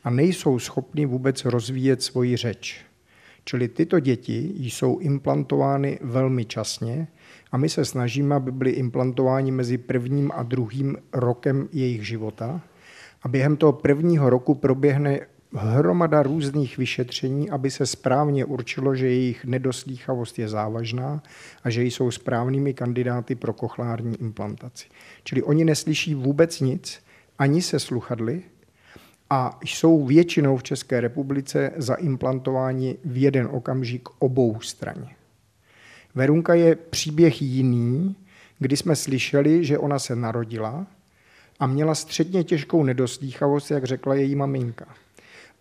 a 0.04 0.10
nejsou 0.10 0.58
schopni 0.58 1.06
vůbec 1.06 1.44
rozvíjet 1.44 2.02
svoji 2.02 2.36
řeč. 2.36 2.84
Čili 3.44 3.68
tyto 3.68 4.00
děti 4.00 4.54
jsou 4.56 4.98
implantovány 4.98 5.98
velmi 6.02 6.44
časně 6.44 7.08
a 7.52 7.56
my 7.56 7.68
se 7.68 7.84
snažíme, 7.84 8.34
aby 8.34 8.52
byly 8.52 8.70
implantováni 8.70 9.50
mezi 9.50 9.78
prvním 9.78 10.30
a 10.34 10.42
druhým 10.42 10.96
rokem 11.12 11.68
jejich 11.72 12.06
života. 12.06 12.60
A 13.22 13.28
během 13.28 13.56
toho 13.56 13.72
prvního 13.72 14.30
roku 14.30 14.54
proběhne 14.54 15.20
hromada 15.52 16.22
různých 16.22 16.78
vyšetření, 16.78 17.50
aby 17.50 17.70
se 17.70 17.86
správně 17.86 18.44
určilo, 18.44 18.94
že 18.94 19.06
jejich 19.06 19.44
nedoslýchavost 19.44 20.38
je 20.38 20.48
závažná 20.48 21.22
a 21.64 21.70
že 21.70 21.84
jsou 21.84 22.10
správnými 22.10 22.74
kandidáty 22.74 23.34
pro 23.34 23.52
kochlární 23.52 24.16
implantaci. 24.20 24.86
Čili 25.24 25.42
oni 25.42 25.64
neslyší 25.64 26.14
vůbec 26.14 26.60
nic, 26.60 27.02
ani 27.38 27.62
se 27.62 27.80
sluchadly, 27.80 28.42
a 29.30 29.58
jsou 29.64 30.04
většinou 30.06 30.56
v 30.56 30.62
České 30.62 31.00
republice 31.00 31.72
zaimplantováni 31.76 32.96
v 33.04 33.22
jeden 33.22 33.48
okamžik 33.50 34.08
obou 34.18 34.60
straně. 34.60 35.16
Verunka 36.14 36.54
je 36.54 36.76
příběh 36.76 37.42
jiný, 37.42 38.16
kdy 38.58 38.76
jsme 38.76 38.96
slyšeli, 38.96 39.64
že 39.64 39.78
ona 39.78 39.98
se 39.98 40.16
narodila 40.16 40.86
a 41.60 41.66
měla 41.66 41.94
středně 41.94 42.44
těžkou 42.44 42.84
nedoslýchavost, 42.84 43.70
jak 43.70 43.84
řekla 43.84 44.14
její 44.14 44.34
maminka. 44.34 44.86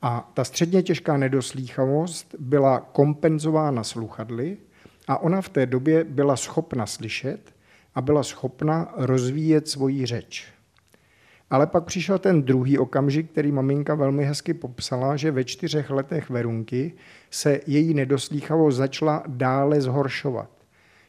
A 0.01 0.31
ta 0.33 0.43
středně 0.43 0.83
těžká 0.83 1.17
nedoslýchavost 1.17 2.35
byla 2.39 2.79
kompenzována 2.79 3.83
sluchadly 3.83 4.57
a 5.07 5.17
ona 5.17 5.41
v 5.41 5.49
té 5.49 5.65
době 5.65 6.03
byla 6.03 6.35
schopna 6.35 6.85
slyšet 6.85 7.39
a 7.95 8.01
byla 8.01 8.23
schopna 8.23 8.93
rozvíjet 8.97 9.67
svoji 9.67 10.05
řeč. 10.05 10.47
Ale 11.49 11.67
pak 11.67 11.83
přišel 11.83 12.19
ten 12.19 12.43
druhý 12.43 12.77
okamžik, 12.77 13.31
který 13.31 13.51
maminka 13.51 13.95
velmi 13.95 14.25
hezky 14.25 14.53
popsala, 14.53 15.15
že 15.15 15.31
ve 15.31 15.43
čtyřech 15.43 15.89
letech 15.89 16.29
Verunky 16.29 16.93
se 17.31 17.59
její 17.67 17.93
nedoslýchavost 17.93 18.77
začala 18.77 19.23
dále 19.27 19.81
zhoršovat. 19.81 20.49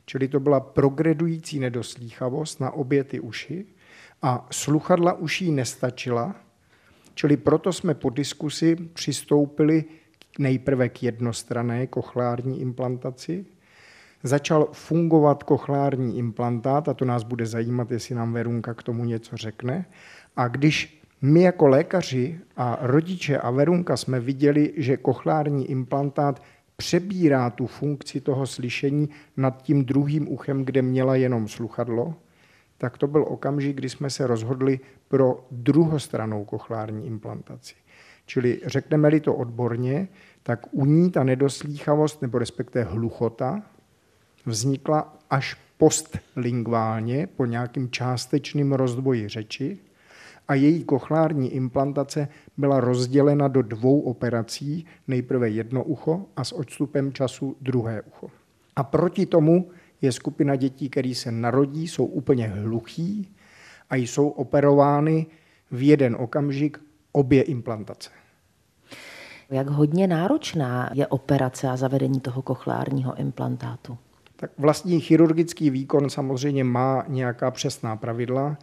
Čili 0.07 0.29
to 0.29 0.41
byla 0.41 0.61
progredující 0.61 1.59
nedoslýchavost 1.59 2.61
na 2.61 2.71
obě 2.71 3.05
ty 3.05 3.21
uši 3.21 3.67
a 4.23 4.47
sluchadla 4.51 5.13
uší 5.13 5.53
nestačila, 5.53 6.35
čili 7.15 7.37
proto 7.37 7.73
jsme 7.73 7.95
po 7.95 8.11
diskusi 8.11 8.77
přistoupili 8.77 9.85
nejprve 10.39 10.89
k 10.89 11.03
jednostrané 11.03 11.87
kochlární 11.87 12.61
implantaci, 12.61 13.47
začal 14.23 14.69
fungovat 14.73 15.43
kochlární 15.43 16.19
implantát, 16.19 16.89
a 16.89 16.95
to 16.95 17.05
nás 17.05 17.23
bude 17.23 17.47
zajímat, 17.47 17.91
jestli 17.91 18.15
nám 18.15 18.33
Verunka 18.33 18.75
k 18.75 18.83
tomu 18.83 19.05
něco 19.05 19.37
řekne, 19.37 19.85
a 20.37 20.49
když 20.49 21.01
my 21.23 21.43
jako 21.43 21.69
lékaři 21.69 22.41
a 22.57 22.79
rodiče 22.81 23.39
a 23.39 23.51
Verunka 23.51 23.97
jsme 23.97 24.21
viděli, 24.21 24.73
že 24.77 24.97
kochlární 24.97 25.71
implantát 25.71 26.43
přebírá 26.77 27.51
tu 27.51 27.67
funkci 27.67 28.21
toho 28.21 28.47
slyšení 28.47 29.09
nad 29.37 29.63
tím 29.63 29.85
druhým 29.85 30.33
uchem, 30.33 30.65
kde 30.65 30.83
měla 30.83 31.17
jenom 31.17 31.49
sluchadlo, 31.49 32.15
tak 32.79 32.99
to 32.99 33.07
byl 33.07 33.25
okamžik, 33.29 33.77
kdy 33.77 33.89
jsme 33.89 34.11
se 34.11 34.27
rozhodli 34.27 34.81
pro 35.09 35.47
druhostranou 35.51 36.45
kochlární 36.45 37.07
implantaci. 37.07 37.75
Čili 38.27 38.61
řekneme-li 38.67 39.21
to 39.21 39.35
odborně, 39.35 40.09
tak 40.43 40.67
u 40.71 40.85
ní 40.85 41.11
ta 41.11 41.25
nedoslýchavost 41.25 42.23
nebo 42.23 42.39
respektive 42.39 42.85
hluchota 42.85 43.63
vznikla 44.47 45.17
až 45.31 45.57
postlingválně 45.79 47.27
po 47.27 47.47
nějakým 47.47 47.91
částečným 47.91 48.73
rozdvoji 48.73 49.29
řeči 49.29 49.79
a 50.51 50.55
její 50.55 50.85
kochlární 50.85 51.55
implantace 51.55 52.29
byla 52.57 52.81
rozdělena 52.81 53.49
do 53.49 53.63
dvou 53.63 54.01
operací, 54.01 54.87
nejprve 55.09 55.51
jedno 55.51 55.85
ucho 55.85 56.27
a 56.37 56.45
s 56.45 56.53
odstupem 56.53 57.13
času 57.13 57.57
druhé 57.61 58.03
ucho. 58.03 58.31
A 58.77 58.83
proti 58.83 59.27
tomu 59.27 59.71
je 60.03 60.13
skupina 60.13 60.57
dětí, 60.57 60.89
které 60.89 61.15
se 61.15 61.31
narodí, 61.33 61.89
jsou 61.89 62.05
úplně 62.05 62.49
hluchí 62.49 63.35
a 63.91 63.97
jsou 63.97 64.29
operovány 64.29 65.27
v 65.71 65.83
jeden 65.83 66.17
okamžik 66.21 66.79
obě 67.13 67.43
implantace. 67.43 68.11
Jak 69.51 69.69
hodně 69.69 70.07
náročná 70.07 70.91
je 70.93 71.07
operace 71.07 71.69
a 71.69 71.77
zavedení 71.77 72.21
toho 72.21 72.43
kochlárního 72.43 73.15
implantátu? 73.15 73.99
Tak 74.37 74.51
vlastní 74.59 75.01
chirurgický 75.01 75.71
výkon 75.71 76.11
samozřejmě 76.11 76.65
má 76.65 77.05
nějaká 77.09 77.51
přesná 77.51 77.97
pravidla 77.97 78.57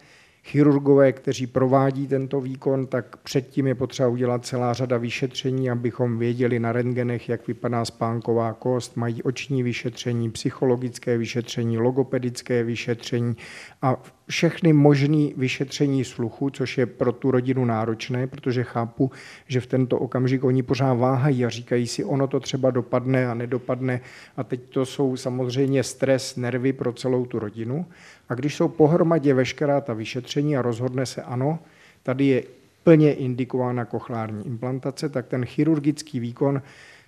chirurgové, 0.47 1.11
kteří 1.11 1.47
provádí 1.47 2.07
tento 2.07 2.41
výkon, 2.41 2.87
tak 2.87 3.17
předtím 3.17 3.67
je 3.67 3.75
potřeba 3.75 4.09
udělat 4.09 4.45
celá 4.45 4.73
řada 4.73 4.97
vyšetření, 4.97 5.69
abychom 5.69 6.17
věděli 6.17 6.59
na 6.59 6.71
rentgenech, 6.71 7.29
jak 7.29 7.47
vypadá 7.47 7.85
spánková 7.85 8.53
kost, 8.53 8.97
mají 8.97 9.23
oční 9.23 9.63
vyšetření, 9.63 10.31
psychologické 10.31 11.17
vyšetření, 11.17 11.77
logopedické 11.77 12.63
vyšetření 12.63 13.35
a 13.81 14.03
všechny 14.29 14.73
možné 14.73 15.29
vyšetření 15.37 16.03
sluchu, 16.03 16.49
což 16.49 16.77
je 16.77 16.85
pro 16.85 17.11
tu 17.11 17.31
rodinu 17.31 17.65
náročné, 17.65 18.27
protože 18.27 18.63
chápu, 18.63 19.11
že 19.47 19.59
v 19.61 19.67
tento 19.67 19.99
okamžik 19.99 20.43
oni 20.43 20.63
pořád 20.63 20.93
váhají 20.93 21.45
a 21.45 21.49
říkají 21.49 21.87
si, 21.87 22.03
ono 22.03 22.27
to 22.27 22.39
třeba 22.39 22.71
dopadne 22.71 23.27
a 23.27 23.33
nedopadne. 23.33 24.01
A 24.37 24.43
teď 24.43 24.61
to 24.69 24.85
jsou 24.85 25.17
samozřejmě 25.17 25.83
stres, 25.83 26.35
nervy 26.35 26.73
pro 26.73 26.93
celou 26.93 27.25
tu 27.25 27.39
rodinu. 27.39 27.85
A 28.29 28.33
když 28.33 28.55
jsou 28.55 28.67
pohromadě 28.67 29.33
veškerá 29.33 29.81
ta 29.81 29.93
vyšetření 29.93 30.57
a 30.57 30.61
rozhodne 30.61 31.05
se 31.05 31.21
ano, 31.21 31.59
tady 32.03 32.25
je 32.25 32.43
plně 32.83 33.13
indikována 33.13 33.85
kochlární 33.85 34.45
implantace, 34.45 35.09
tak 35.09 35.27
ten 35.27 35.45
chirurgický 35.45 36.19
výkon 36.19 36.61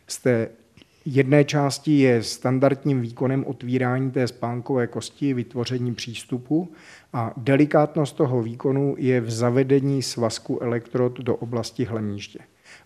z 0.07 0.17
té 0.17 0.49
jedné 1.05 1.43
části 1.43 1.99
je 1.99 2.23
standardním 2.23 3.01
výkonem 3.01 3.45
otvírání 3.47 4.11
té 4.11 4.27
spánkové 4.27 4.87
kosti, 4.87 5.33
vytvoření 5.33 5.93
přístupu 5.93 6.71
a 7.13 7.33
delikátnost 7.37 8.15
toho 8.15 8.43
výkonu 8.43 8.95
je 8.97 9.21
v 9.21 9.31
zavedení 9.31 10.01
svazku 10.01 10.59
elektrod 10.59 11.19
do 11.19 11.35
oblasti 11.35 11.85
hlemíždě. 11.85 12.39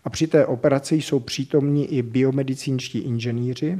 A 0.04 0.10
při 0.10 0.26
té 0.26 0.46
operaci 0.46 0.94
jsou 0.96 1.20
přítomní 1.20 1.86
i 1.86 2.02
biomedicínští 2.02 2.98
inženýři, 2.98 3.78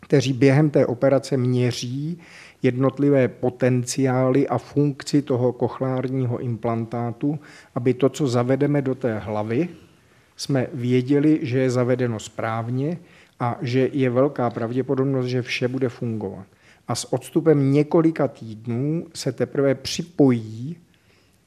kteří 0.00 0.32
během 0.32 0.70
té 0.70 0.86
operace 0.86 1.36
měří 1.36 2.18
jednotlivé 2.62 3.28
potenciály 3.28 4.48
a 4.48 4.58
funkci 4.58 5.22
toho 5.22 5.52
kochlárního 5.52 6.38
implantátu, 6.38 7.38
aby 7.74 7.94
to, 7.94 8.08
co 8.08 8.28
zavedeme 8.28 8.82
do 8.82 8.94
té 8.94 9.18
hlavy, 9.18 9.68
jsme 10.36 10.66
věděli, 10.72 11.38
že 11.42 11.58
je 11.58 11.70
zavedeno 11.70 12.20
správně 12.20 12.98
a 13.40 13.58
že 13.60 13.90
je 13.92 14.10
velká 14.10 14.50
pravděpodobnost, 14.50 15.26
že 15.26 15.42
vše 15.42 15.68
bude 15.68 15.88
fungovat. 15.88 16.46
A 16.88 16.94
s 16.94 17.12
odstupem 17.12 17.72
několika 17.72 18.28
týdnů 18.28 19.06
se 19.14 19.32
teprve 19.32 19.74
připojí 19.74 20.76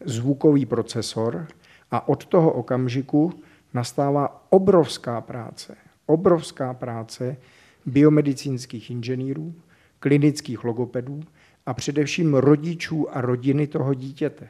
zvukový 0.06 0.65
procesor 0.65 1.47
a 1.91 2.08
od 2.08 2.26
toho 2.26 2.52
okamžiku 2.52 3.34
nastává 3.73 4.45
obrovská 4.50 5.21
práce, 5.21 5.76
obrovská 6.06 6.73
práce 6.73 7.38
biomedicínských 7.86 8.91
inženýrů, 8.91 9.54
klinických 10.00 10.63
logopedů 10.63 11.23
a 11.65 11.73
především 11.73 12.34
rodičů 12.34 13.17
a 13.17 13.21
rodiny 13.21 13.67
toho 13.67 13.93
dítěte. 13.93 14.47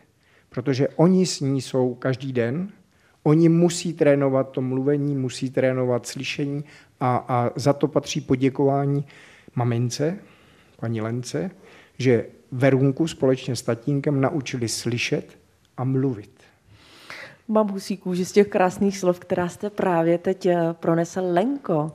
Protože 0.49 0.87
oni 0.87 1.25
s 1.25 1.39
ní 1.39 1.61
jsou 1.61 1.95
každý 1.95 2.33
den, 2.33 2.71
Oni 3.27 3.49
musí 3.49 3.93
trénovat 3.93 4.49
to 4.49 4.61
mluvení, 4.61 5.15
musí 5.15 5.49
trénovat 5.49 6.07
slyšení 6.07 6.63
a, 6.99 7.25
a 7.27 7.51
za 7.55 7.73
to 7.73 7.87
patří 7.87 8.21
poděkování 8.21 9.05
mamince, 9.55 10.17
paní 10.79 11.01
Lence, 11.01 11.51
že 11.97 12.25
Verunku 12.51 13.07
společně 13.07 13.55
s 13.55 13.61
tatínkem 13.61 14.21
naučili 14.21 14.67
slyšet 14.67 15.37
a 15.77 15.83
mluvit. 15.83 16.36
Mám 17.49 17.67
husí 17.67 17.97
kůži 17.97 18.25
z 18.25 18.31
těch 18.31 18.47
krásných 18.47 18.97
slov, 18.97 19.19
která 19.19 19.49
jste 19.49 19.69
právě 19.69 20.17
teď 20.17 20.45
eh, 20.45 20.57
pronesl 20.79 21.21
Lenko. 21.23 21.91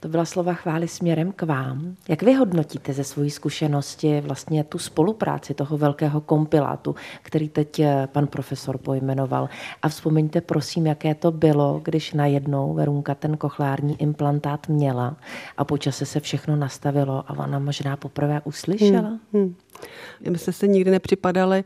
To 0.00 0.08
byla 0.08 0.24
slova 0.24 0.54
chvály 0.54 0.88
směrem 0.88 1.32
k 1.32 1.42
vám. 1.42 1.94
Jak 2.08 2.22
vy 2.22 2.34
hodnotíte 2.34 2.92
ze 2.92 3.04
své 3.04 3.30
zkušenosti 3.30 4.20
vlastně 4.20 4.64
tu 4.64 4.78
spolupráci 4.78 5.54
toho 5.54 5.78
velkého 5.78 6.20
kompilátu, 6.20 6.94
který 7.22 7.48
teď 7.48 7.80
eh, 7.80 8.08
pan 8.12 8.26
profesor 8.26 8.78
pojmenoval? 8.78 9.48
A 9.82 9.88
vzpomeňte 9.88 10.40
prosím, 10.40 10.86
jaké 10.86 11.14
to 11.14 11.30
bylo, 11.30 11.80
když 11.84 12.12
najednou 12.12 12.74
Verunka 12.74 13.14
ten 13.14 13.36
kochlární 13.36 14.02
implantát 14.02 14.68
měla 14.68 15.16
a 15.56 15.64
po 15.64 15.78
čase 15.78 16.06
se 16.06 16.20
všechno 16.20 16.56
nastavilo 16.56 17.24
a 17.26 17.38
ona 17.38 17.58
možná 17.58 17.96
poprvé 17.96 18.40
uslyšela? 18.44 19.08
Hmm, 19.32 19.54
hmm. 20.26 20.36
Jsme 20.36 20.52
se 20.52 20.68
nikdy 20.68 20.90
nepřipadali 20.90 21.64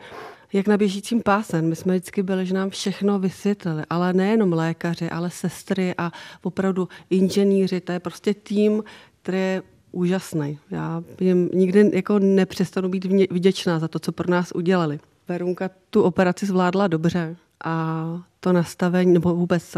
jak 0.54 0.68
na 0.68 0.76
běžícím 0.76 1.22
pásem. 1.22 1.68
My 1.68 1.76
jsme 1.76 1.94
vždycky 1.94 2.22
byli, 2.22 2.46
že 2.46 2.54
nám 2.54 2.70
všechno 2.70 3.18
vysvětlili, 3.18 3.82
ale 3.90 4.12
nejenom 4.12 4.52
lékaři, 4.52 5.10
ale 5.10 5.30
sestry 5.30 5.94
a 5.98 6.12
opravdu 6.42 6.88
inženýři. 7.10 7.80
To 7.80 7.92
je 7.92 8.00
prostě 8.00 8.34
tým, 8.34 8.84
který 9.22 9.38
je 9.38 9.62
úžasný. 9.92 10.58
Já 10.70 11.02
jim 11.20 11.50
nikdy 11.54 11.90
jako 11.94 12.18
nepřestanu 12.18 12.88
být 12.88 13.04
vděčná 13.30 13.78
za 13.78 13.88
to, 13.88 13.98
co 13.98 14.12
pro 14.12 14.30
nás 14.30 14.52
udělali. 14.54 15.00
Verunka 15.28 15.70
tu 15.90 16.02
operaci 16.02 16.46
zvládla 16.46 16.88
dobře 16.88 17.36
a 17.64 18.04
to 18.40 18.52
nastavení, 18.52 19.12
nebo 19.12 19.34
vůbec 19.34 19.76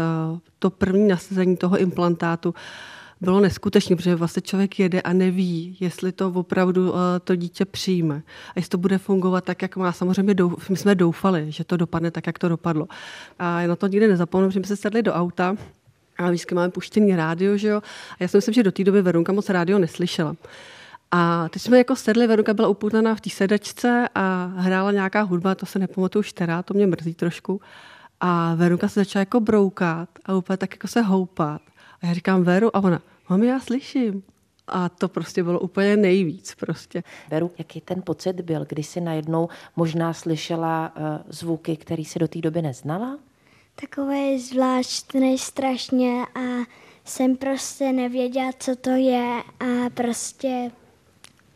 to 0.59 0.69
první 0.69 1.07
nasazení 1.07 1.57
toho 1.57 1.77
implantátu 1.77 2.53
bylo 3.21 3.39
neskutečné, 3.39 3.95
protože 3.95 4.15
vlastně 4.15 4.41
člověk 4.41 4.79
jede 4.79 5.01
a 5.01 5.13
neví, 5.13 5.77
jestli 5.79 6.11
to 6.11 6.29
opravdu 6.29 6.91
uh, 6.91 6.97
to 7.23 7.35
dítě 7.35 7.65
přijme 7.65 8.21
a 8.49 8.53
jestli 8.55 8.69
to 8.69 8.77
bude 8.77 8.97
fungovat 8.97 9.43
tak, 9.43 9.61
jak 9.61 9.75
má. 9.75 9.91
Samozřejmě 9.91 10.33
douf, 10.33 10.69
my 10.69 10.77
jsme 10.77 10.95
doufali, 10.95 11.51
že 11.51 11.63
to 11.63 11.77
dopadne 11.77 12.11
tak, 12.11 12.27
jak 12.27 12.39
to 12.39 12.49
dopadlo. 12.49 12.87
A 13.39 13.61
já 13.61 13.67
na 13.67 13.75
to 13.75 13.87
nikdy 13.87 14.07
nezapomenu, 14.07 14.51
že 14.51 14.59
jsme 14.59 14.67
se 14.67 14.75
sedli 14.75 15.03
do 15.03 15.13
auta 15.13 15.55
a 16.17 16.27
vždycky 16.27 16.55
máme 16.55 16.69
puštěný 16.69 17.15
rádio, 17.15 17.57
že 17.57 17.67
jo? 17.67 17.81
A 18.11 18.15
já 18.19 18.27
si 18.27 18.37
myslím, 18.37 18.53
že 18.53 18.63
do 18.63 18.71
té 18.71 18.83
doby 18.83 19.01
Verunka 19.01 19.33
moc 19.33 19.49
rádio 19.49 19.79
neslyšela. 19.79 20.35
A 21.11 21.49
teď 21.49 21.61
jsme 21.61 21.77
jako 21.77 21.95
sedli, 21.95 22.27
Verunka 22.27 22.53
byla 22.53 22.67
upoutaná 22.67 23.15
v 23.15 23.21
té 23.21 23.29
sedačce 23.29 24.09
a 24.15 24.51
hrála 24.55 24.91
nějaká 24.91 25.21
hudba, 25.21 25.55
to 25.55 25.65
se 25.65 25.79
nepamatuju 25.79 26.19
už 26.19 26.33
teda, 26.33 26.63
to 26.63 26.73
mě 26.73 26.87
mrzí 26.87 27.13
trošku. 27.13 27.61
A 28.19 28.55
Verunka 28.55 28.87
se 28.87 28.99
začala 28.99 29.21
jako 29.21 29.39
broukat 29.39 30.09
a 30.25 30.33
úplně 30.35 30.57
tak 30.57 30.73
jako 30.73 30.87
se 30.87 31.01
houpat. 31.01 31.61
A 32.01 32.07
já 32.07 32.13
říkám 32.13 32.43
Veru 32.43 32.75
a 32.75 32.83
ona, 32.83 33.01
mami, 33.29 33.47
já 33.47 33.59
slyším. 33.59 34.23
A 34.67 34.89
to 34.89 35.07
prostě 35.07 35.43
bylo 35.43 35.59
úplně 35.59 35.97
nejvíc 35.97 36.55
prostě. 36.55 37.03
Veru, 37.29 37.51
jaký 37.57 37.81
ten 37.81 38.01
pocit 38.01 38.41
byl, 38.41 38.65
když 38.69 38.87
jsi 38.87 39.01
najednou 39.01 39.49
možná 39.75 40.13
slyšela 40.13 40.93
uh, 40.95 41.03
zvuky, 41.29 41.77
které 41.77 42.03
si 42.05 42.19
do 42.19 42.27
té 42.27 42.39
doby 42.41 42.61
neznala? 42.61 43.19
Takové 43.75 44.39
zvláštní 44.39 45.37
strašně 45.37 46.25
a 46.35 46.65
jsem 47.05 47.37
prostě 47.37 47.91
nevěděla, 47.91 48.51
co 48.59 48.75
to 48.75 48.89
je 48.89 49.43
a 49.59 49.89
prostě 49.93 50.71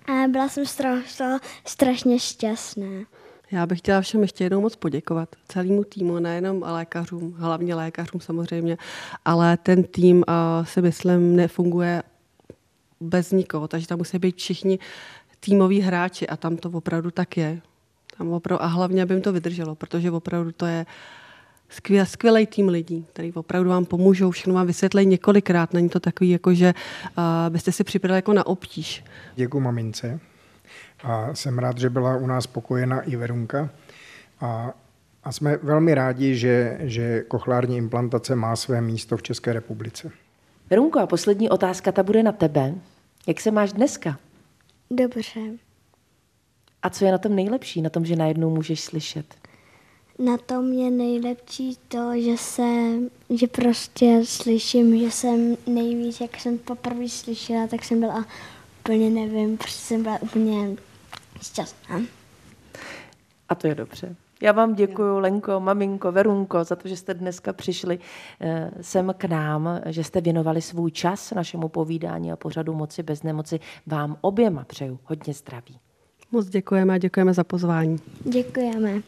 a 0.07 0.27
byla 0.27 0.49
jsem 0.49 0.65
strašně, 0.65 1.25
strašně 1.65 2.19
šťastná. 2.19 3.05
Já 3.51 3.65
bych 3.65 3.79
chtěla 3.79 4.01
všem 4.01 4.21
ještě 4.21 4.43
jednou 4.43 4.61
moc 4.61 4.75
poděkovat. 4.75 5.35
Celému 5.47 5.83
týmu, 5.83 6.19
nejenom 6.19 6.63
lékařům, 6.67 7.35
hlavně 7.37 7.75
lékařům 7.75 8.21
samozřejmě, 8.21 8.77
ale 9.25 9.57
ten 9.57 9.83
tým 9.83 10.17
uh, 10.17 10.65
si 10.65 10.81
myslím 10.81 11.35
nefunguje 11.35 12.03
bez 12.99 13.31
nikoho, 13.31 13.67
takže 13.67 13.87
tam 13.87 13.97
musí 13.97 14.19
být 14.19 14.37
všichni 14.37 14.79
týmoví 15.39 15.81
hráči 15.81 16.27
a 16.27 16.37
tam 16.37 16.57
to 16.57 16.69
opravdu 16.69 17.11
tak 17.11 17.37
je. 17.37 17.61
Tam 18.17 18.29
opravdu, 18.29 18.63
a 18.63 18.67
hlavně, 18.67 19.03
aby 19.03 19.13
jim 19.13 19.21
to 19.21 19.33
vydrželo, 19.33 19.75
protože 19.75 20.11
opravdu 20.11 20.51
to 20.51 20.65
je 20.65 20.85
skvěl, 21.69 22.05
skvělý 22.05 22.45
tým 22.47 22.69
lidí, 22.69 23.05
který 23.13 23.33
opravdu 23.33 23.69
vám 23.69 23.85
pomůžou, 23.85 24.31
všechno 24.31 24.53
vám 24.53 24.67
vysvětlí 24.67 25.05
několikrát. 25.05 25.73
Není 25.73 25.89
to 25.89 25.99
takový, 25.99 26.29
jako 26.29 26.53
že 26.53 26.73
uh, 27.17 27.23
byste 27.49 27.71
si 27.71 27.83
připravili 27.83 28.17
jako 28.17 28.33
na 28.33 28.45
obtíž. 28.45 29.03
Děkuji 29.35 29.59
mamince, 29.59 30.19
a 31.03 31.35
jsem 31.35 31.59
rád, 31.59 31.77
že 31.77 31.89
byla 31.89 32.17
u 32.17 32.27
nás 32.27 32.43
spokojena 32.43 33.01
i 33.01 33.15
Verunka. 33.15 33.69
A, 34.41 34.73
a 35.23 35.31
jsme 35.31 35.57
velmi 35.57 35.93
rádi, 35.93 36.35
že, 36.35 36.77
že 36.81 37.21
kochlární 37.21 37.77
implantace 37.77 38.35
má 38.35 38.55
své 38.55 38.81
místo 38.81 39.17
v 39.17 39.23
České 39.23 39.53
republice. 39.53 40.11
Verunko, 40.69 40.99
a 40.99 41.07
poslední 41.07 41.49
otázka, 41.49 41.91
ta 41.91 42.03
bude 42.03 42.23
na 42.23 42.31
tebe. 42.31 42.73
Jak 43.27 43.41
se 43.41 43.51
máš 43.51 43.73
dneska? 43.73 44.17
Dobře. 44.91 45.39
A 46.81 46.89
co 46.89 47.05
je 47.05 47.11
na 47.11 47.17
tom 47.17 47.35
nejlepší, 47.35 47.81
na 47.81 47.89
tom, 47.89 48.05
že 48.05 48.15
najednou 48.15 48.49
můžeš 48.49 48.81
slyšet? 48.81 49.25
Na 50.19 50.37
tom 50.37 50.73
je 50.73 50.91
nejlepší 50.91 51.77
to, 51.87 52.11
že 52.21 52.37
se, 52.37 52.63
že 53.29 53.47
prostě 53.47 54.21
slyším, 54.25 54.99
že 54.99 55.11
jsem 55.11 55.57
nejvíc, 55.67 56.21
jak 56.21 56.39
jsem 56.39 56.57
poprvé 56.57 57.09
slyšela, 57.09 57.67
tak 57.67 57.83
jsem 57.83 57.99
byla 57.99 58.25
úplně 58.79 59.09
nevím, 59.09 59.57
protože 59.57 59.73
jsem 59.73 60.03
byla 60.03 60.21
úplně 60.21 60.75
šťastná. 61.41 62.01
A 63.49 63.55
to 63.55 63.67
je 63.67 63.75
dobře. 63.75 64.15
Já 64.41 64.51
vám 64.51 64.75
děkuji, 64.75 65.19
Lenko, 65.19 65.59
maminko, 65.59 66.11
Verunko, 66.11 66.63
za 66.63 66.75
to, 66.75 66.87
že 66.87 66.95
jste 66.95 67.13
dneska 67.13 67.53
přišli 67.53 67.99
eh, 68.41 68.71
sem 68.81 69.13
k 69.17 69.25
nám, 69.25 69.81
že 69.85 70.03
jste 70.03 70.21
věnovali 70.21 70.61
svůj 70.61 70.91
čas 70.91 71.31
našemu 71.31 71.69
povídání 71.69 72.31
a 72.31 72.35
pořadu 72.35 72.73
Moci 72.73 73.03
bez 73.03 73.23
nemoci. 73.23 73.59
Vám 73.87 74.17
oběma 74.21 74.63
přeju 74.63 74.99
hodně 75.03 75.33
zdraví. 75.33 75.79
Moc 76.31 76.47
děkujeme 76.47 76.93
a 76.93 76.97
děkujeme 76.97 77.33
za 77.33 77.43
pozvání. 77.43 77.97
Děkujeme. 78.23 79.01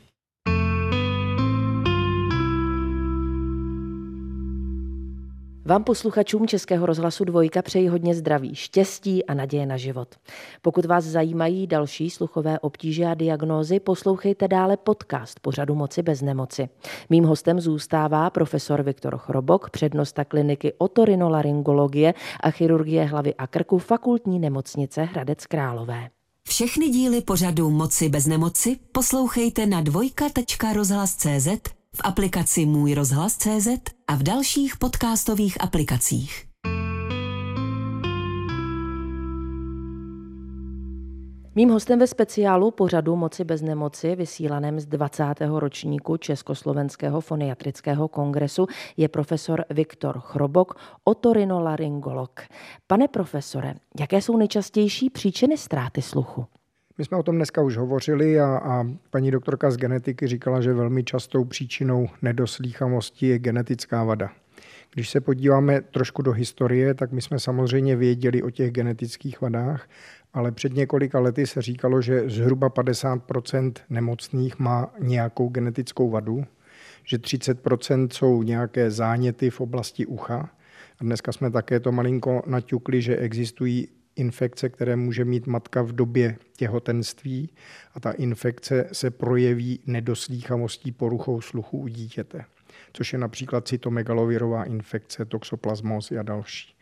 Vám 5.65 5.83
posluchačům 5.83 6.47
Českého 6.47 6.85
rozhlasu 6.85 7.23
Dvojka 7.23 7.61
přeji 7.61 7.87
hodně 7.87 8.15
zdraví, 8.15 8.55
štěstí 8.55 9.25
a 9.25 9.33
naděje 9.33 9.65
na 9.65 9.77
život. 9.77 10.15
Pokud 10.61 10.85
vás 10.85 11.05
zajímají 11.05 11.67
další 11.67 12.09
sluchové 12.09 12.59
obtíže 12.59 13.05
a 13.05 13.13
diagnózy, 13.13 13.79
poslouchejte 13.79 14.47
dále 14.47 14.77
podcast 14.77 15.39
pořadu 15.39 15.75
Moci 15.75 16.03
bez 16.03 16.21
nemoci. 16.21 16.69
Mým 17.09 17.23
hostem 17.23 17.59
zůstává 17.59 18.29
profesor 18.29 18.83
Viktor 18.83 19.17
Chrobok, 19.17 19.69
přednosta 19.69 20.25
kliniky 20.25 20.73
otorinolaryngologie 20.77 22.13
a 22.39 22.51
chirurgie 22.51 23.05
hlavy 23.05 23.35
a 23.35 23.47
krku 23.47 23.77
fakultní 23.77 24.39
nemocnice 24.39 25.03
Hradec 25.03 25.45
Králové. 25.45 26.09
Všechny 26.47 26.89
díly 26.89 27.21
pořadu 27.21 27.69
Moci 27.69 28.09
bez 28.09 28.25
nemoci 28.25 28.79
poslouchejte 28.91 29.65
na 29.65 29.81
dvojka.rozhlas.cz 29.81 31.82
v 31.95 32.01
aplikaci 32.03 32.65
Můj 32.65 32.93
rozhlas 32.93 33.37
CZ 33.37 33.67
a 34.07 34.15
v 34.15 34.23
dalších 34.23 34.77
podcastových 34.77 35.61
aplikacích. 35.61 36.45
Mým 41.55 41.69
hostem 41.69 41.99
ve 41.99 42.07
speciálu 42.07 42.71
pořadu 42.71 43.15
Moci 43.15 43.43
bez 43.43 43.61
nemoci, 43.61 44.15
vysílaném 44.15 44.79
z 44.79 44.85
20. 44.85 45.23
ročníku 45.49 46.17
Československého 46.17 47.21
foniatrického 47.21 48.07
kongresu, 48.07 48.67
je 48.97 49.07
profesor 49.07 49.65
Viktor 49.69 50.19
Chrobok, 50.19 50.73
otorinolaryngolog. 51.03 52.41
Pane 52.87 53.07
profesore, 53.07 53.73
jaké 53.99 54.21
jsou 54.21 54.37
nejčastější 54.37 55.09
příčiny 55.09 55.57
ztráty 55.57 56.01
sluchu? 56.01 56.45
My 56.97 57.05
jsme 57.05 57.17
o 57.17 57.23
tom 57.23 57.35
dneska 57.35 57.61
už 57.61 57.77
hovořili 57.77 58.39
a, 58.39 58.57
a 58.57 58.83
paní 59.09 59.31
doktorka 59.31 59.71
z 59.71 59.77
genetiky 59.77 60.27
říkala, 60.27 60.61
že 60.61 60.73
velmi 60.73 61.03
častou 61.03 61.45
příčinou 61.45 62.09
nedoslýchavosti 62.21 63.27
je 63.27 63.39
genetická 63.39 64.03
vada. 64.03 64.29
Když 64.93 65.09
se 65.09 65.21
podíváme 65.21 65.81
trošku 65.81 66.21
do 66.21 66.31
historie, 66.31 66.93
tak 66.93 67.11
my 67.11 67.21
jsme 67.21 67.39
samozřejmě 67.39 67.95
věděli 67.95 68.43
o 68.43 68.49
těch 68.49 68.71
genetických 68.71 69.41
vadách, 69.41 69.89
ale 70.33 70.51
před 70.51 70.73
několika 70.73 71.19
lety 71.19 71.47
se 71.47 71.61
říkalo, 71.61 72.01
že 72.01 72.29
zhruba 72.29 72.69
50 72.69 73.21
nemocných 73.89 74.59
má 74.59 74.93
nějakou 74.99 75.49
genetickou 75.49 76.09
vadu, 76.09 76.45
že 77.03 77.17
30 77.17 77.59
jsou 78.11 78.43
nějaké 78.43 78.91
záněty 78.91 79.49
v 79.49 79.61
oblasti 79.61 80.05
ucha. 80.05 80.49
A 80.99 81.03
dneska 81.03 81.31
jsme 81.31 81.51
také 81.51 81.79
to 81.79 81.91
malinko 81.91 82.43
naťukli, 82.45 83.01
že 83.01 83.17
existují 83.17 83.87
infekce, 84.15 84.69
které 84.69 84.95
může 84.95 85.25
mít 85.25 85.47
matka 85.47 85.81
v 85.81 85.91
době 85.91 86.37
těhotenství 86.57 87.49
a 87.93 87.99
ta 87.99 88.11
infekce 88.11 88.89
se 88.91 89.11
projeví 89.11 89.79
nedoslýchavostí 89.85 90.91
poruchou 90.91 91.41
sluchu 91.41 91.77
u 91.77 91.87
dítěte, 91.87 92.45
což 92.93 93.13
je 93.13 93.19
například 93.19 93.67
cytomegalovirová 93.67 94.63
infekce, 94.63 95.25
toxoplasmózy 95.25 96.17
a 96.17 96.23
další. 96.23 96.75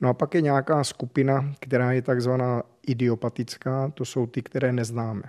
No 0.00 0.08
a 0.08 0.14
pak 0.14 0.34
je 0.34 0.40
nějaká 0.40 0.84
skupina, 0.84 1.54
která 1.60 1.92
je 1.92 2.02
takzvaná 2.02 2.62
idiopatická, 2.86 3.90
to 3.94 4.04
jsou 4.04 4.26
ty, 4.26 4.42
které 4.42 4.72
neznáme. 4.72 5.22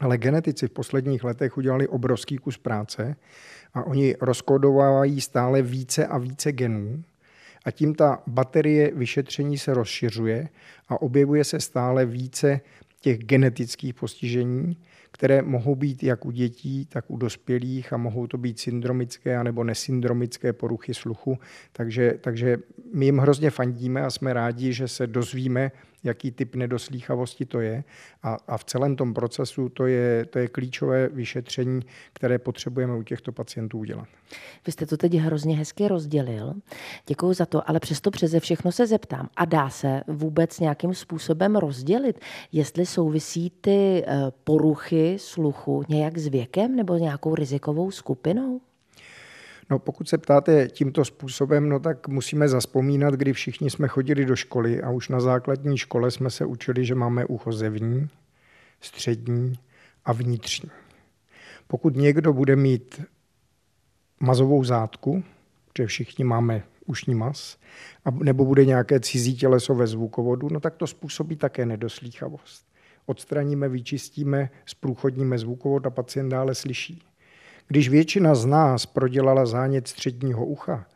Ale 0.00 0.18
genetici 0.18 0.68
v 0.68 0.70
posledních 0.70 1.24
letech 1.24 1.56
udělali 1.56 1.88
obrovský 1.88 2.38
kus 2.38 2.58
práce 2.58 3.16
a 3.74 3.84
oni 3.84 4.16
rozkodovávají 4.20 5.20
stále 5.20 5.62
více 5.62 6.06
a 6.06 6.18
více 6.18 6.52
genů 6.52 7.02
a 7.64 7.70
tím 7.70 7.94
ta 7.94 8.22
baterie 8.26 8.90
vyšetření 8.94 9.58
se 9.58 9.74
rozšiřuje 9.74 10.48
a 10.88 11.02
objevuje 11.02 11.44
se 11.44 11.60
stále 11.60 12.06
více 12.06 12.60
těch 13.00 13.18
genetických 13.18 13.94
postižení, 13.94 14.76
které 15.12 15.42
mohou 15.42 15.74
být 15.74 16.02
jak 16.02 16.24
u 16.24 16.30
dětí, 16.30 16.86
tak 16.86 17.04
u 17.08 17.16
dospělých 17.16 17.92
a 17.92 17.96
mohou 17.96 18.26
to 18.26 18.38
být 18.38 18.58
syndromické 18.58 19.44
nebo 19.44 19.64
nesyndromické 19.64 20.52
poruchy 20.52 20.94
sluchu. 20.94 21.38
Takže, 21.72 22.14
takže 22.20 22.56
my 22.94 23.04
jim 23.04 23.18
hrozně 23.18 23.50
fandíme 23.50 24.02
a 24.02 24.10
jsme 24.10 24.32
rádi, 24.32 24.72
že 24.72 24.88
se 24.88 25.06
dozvíme, 25.06 25.72
jaký 26.04 26.30
typ 26.30 26.54
nedoslýchavosti 26.54 27.46
to 27.46 27.60
je. 27.60 27.84
A, 28.22 28.36
a 28.46 28.58
v 28.58 28.64
celém 28.64 28.96
tom 28.96 29.14
procesu 29.14 29.68
to 29.68 29.86
je, 29.86 30.24
to 30.24 30.38
je 30.38 30.48
klíčové 30.48 31.08
vyšetření, 31.08 31.80
které 32.12 32.38
potřebujeme 32.38 32.96
u 32.96 33.02
těchto 33.02 33.32
pacientů 33.32 33.78
udělat. 33.78 34.08
Vy 34.66 34.72
jste 34.72 34.86
to 34.86 34.96
teď 34.96 35.14
hrozně 35.14 35.56
hezky 35.56 35.88
rozdělil. 35.88 36.54
Děkuji 37.06 37.32
za 37.32 37.46
to, 37.46 37.70
ale 37.70 37.80
přesto 37.80 38.10
přeze 38.10 38.40
všechno 38.40 38.72
se 38.72 38.86
zeptám. 38.86 39.28
A 39.36 39.44
dá 39.44 39.70
se 39.70 40.02
vůbec 40.06 40.60
nějakým 40.60 40.94
způsobem 40.94 41.56
rozdělit, 41.56 42.20
jestli 42.52 42.86
souvisí 42.86 43.52
ty 43.60 44.04
eh, 44.06 44.16
poruchy 44.44 45.16
sluchu 45.18 45.84
nějak 45.88 46.18
s 46.18 46.26
věkem 46.26 46.76
nebo 46.76 46.96
nějakou 46.96 47.34
rizikovou 47.34 47.90
skupinou? 47.90 48.60
No 49.70 49.78
pokud 49.78 50.08
se 50.08 50.18
ptáte 50.18 50.68
tímto 50.68 51.04
způsobem, 51.04 51.68
no 51.68 51.80
tak 51.80 52.08
musíme 52.08 52.48
zaspomínat, 52.48 53.14
kdy 53.14 53.32
všichni 53.32 53.70
jsme 53.70 53.88
chodili 53.88 54.24
do 54.24 54.36
školy 54.36 54.82
a 54.82 54.90
už 54.90 55.08
na 55.08 55.20
základní 55.20 55.78
škole 55.78 56.10
jsme 56.10 56.30
se 56.30 56.44
učili, 56.44 56.84
že 56.84 56.94
máme 56.94 57.24
ucho 57.24 57.52
zevní, 57.52 58.08
střední 58.80 59.58
a 60.04 60.12
vnitřní. 60.12 60.70
Pokud 61.66 61.96
někdo 61.96 62.32
bude 62.32 62.56
mít 62.56 63.02
mazovou 64.20 64.64
zátku, 64.64 65.24
protože 65.68 65.86
všichni 65.86 66.24
máme 66.24 66.62
ušní 66.86 67.14
mas, 67.14 67.58
nebo 68.12 68.44
bude 68.44 68.64
nějaké 68.64 69.00
cizí 69.00 69.36
těleso 69.36 69.74
ve 69.74 69.86
zvukovodu, 69.86 70.48
no 70.50 70.60
tak 70.60 70.76
to 70.76 70.86
způsobí 70.86 71.36
také 71.36 71.66
nedoslýchavost. 71.66 72.66
Odstraníme, 73.06 73.68
vyčistíme, 73.68 74.50
zprůchodníme 74.66 75.38
zvukovod 75.38 75.86
a 75.86 75.90
pacient 75.90 76.28
dále 76.28 76.54
slyší. 76.54 77.02
Když 77.70 77.88
většina 77.88 78.34
z 78.34 78.46
nás 78.46 78.86
prodělala 78.86 79.46
zánět 79.46 79.88
středního 79.88 80.46
ucha 80.46 80.86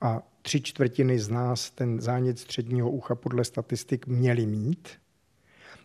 a 0.00 0.22
tři 0.42 0.60
čtvrtiny 0.60 1.18
z 1.18 1.28
nás 1.28 1.70
ten 1.70 2.00
zánět 2.00 2.38
středního 2.38 2.90
ucha 2.90 3.14
podle 3.14 3.44
statistik 3.44 4.06
měli 4.06 4.46
mít, 4.46 4.88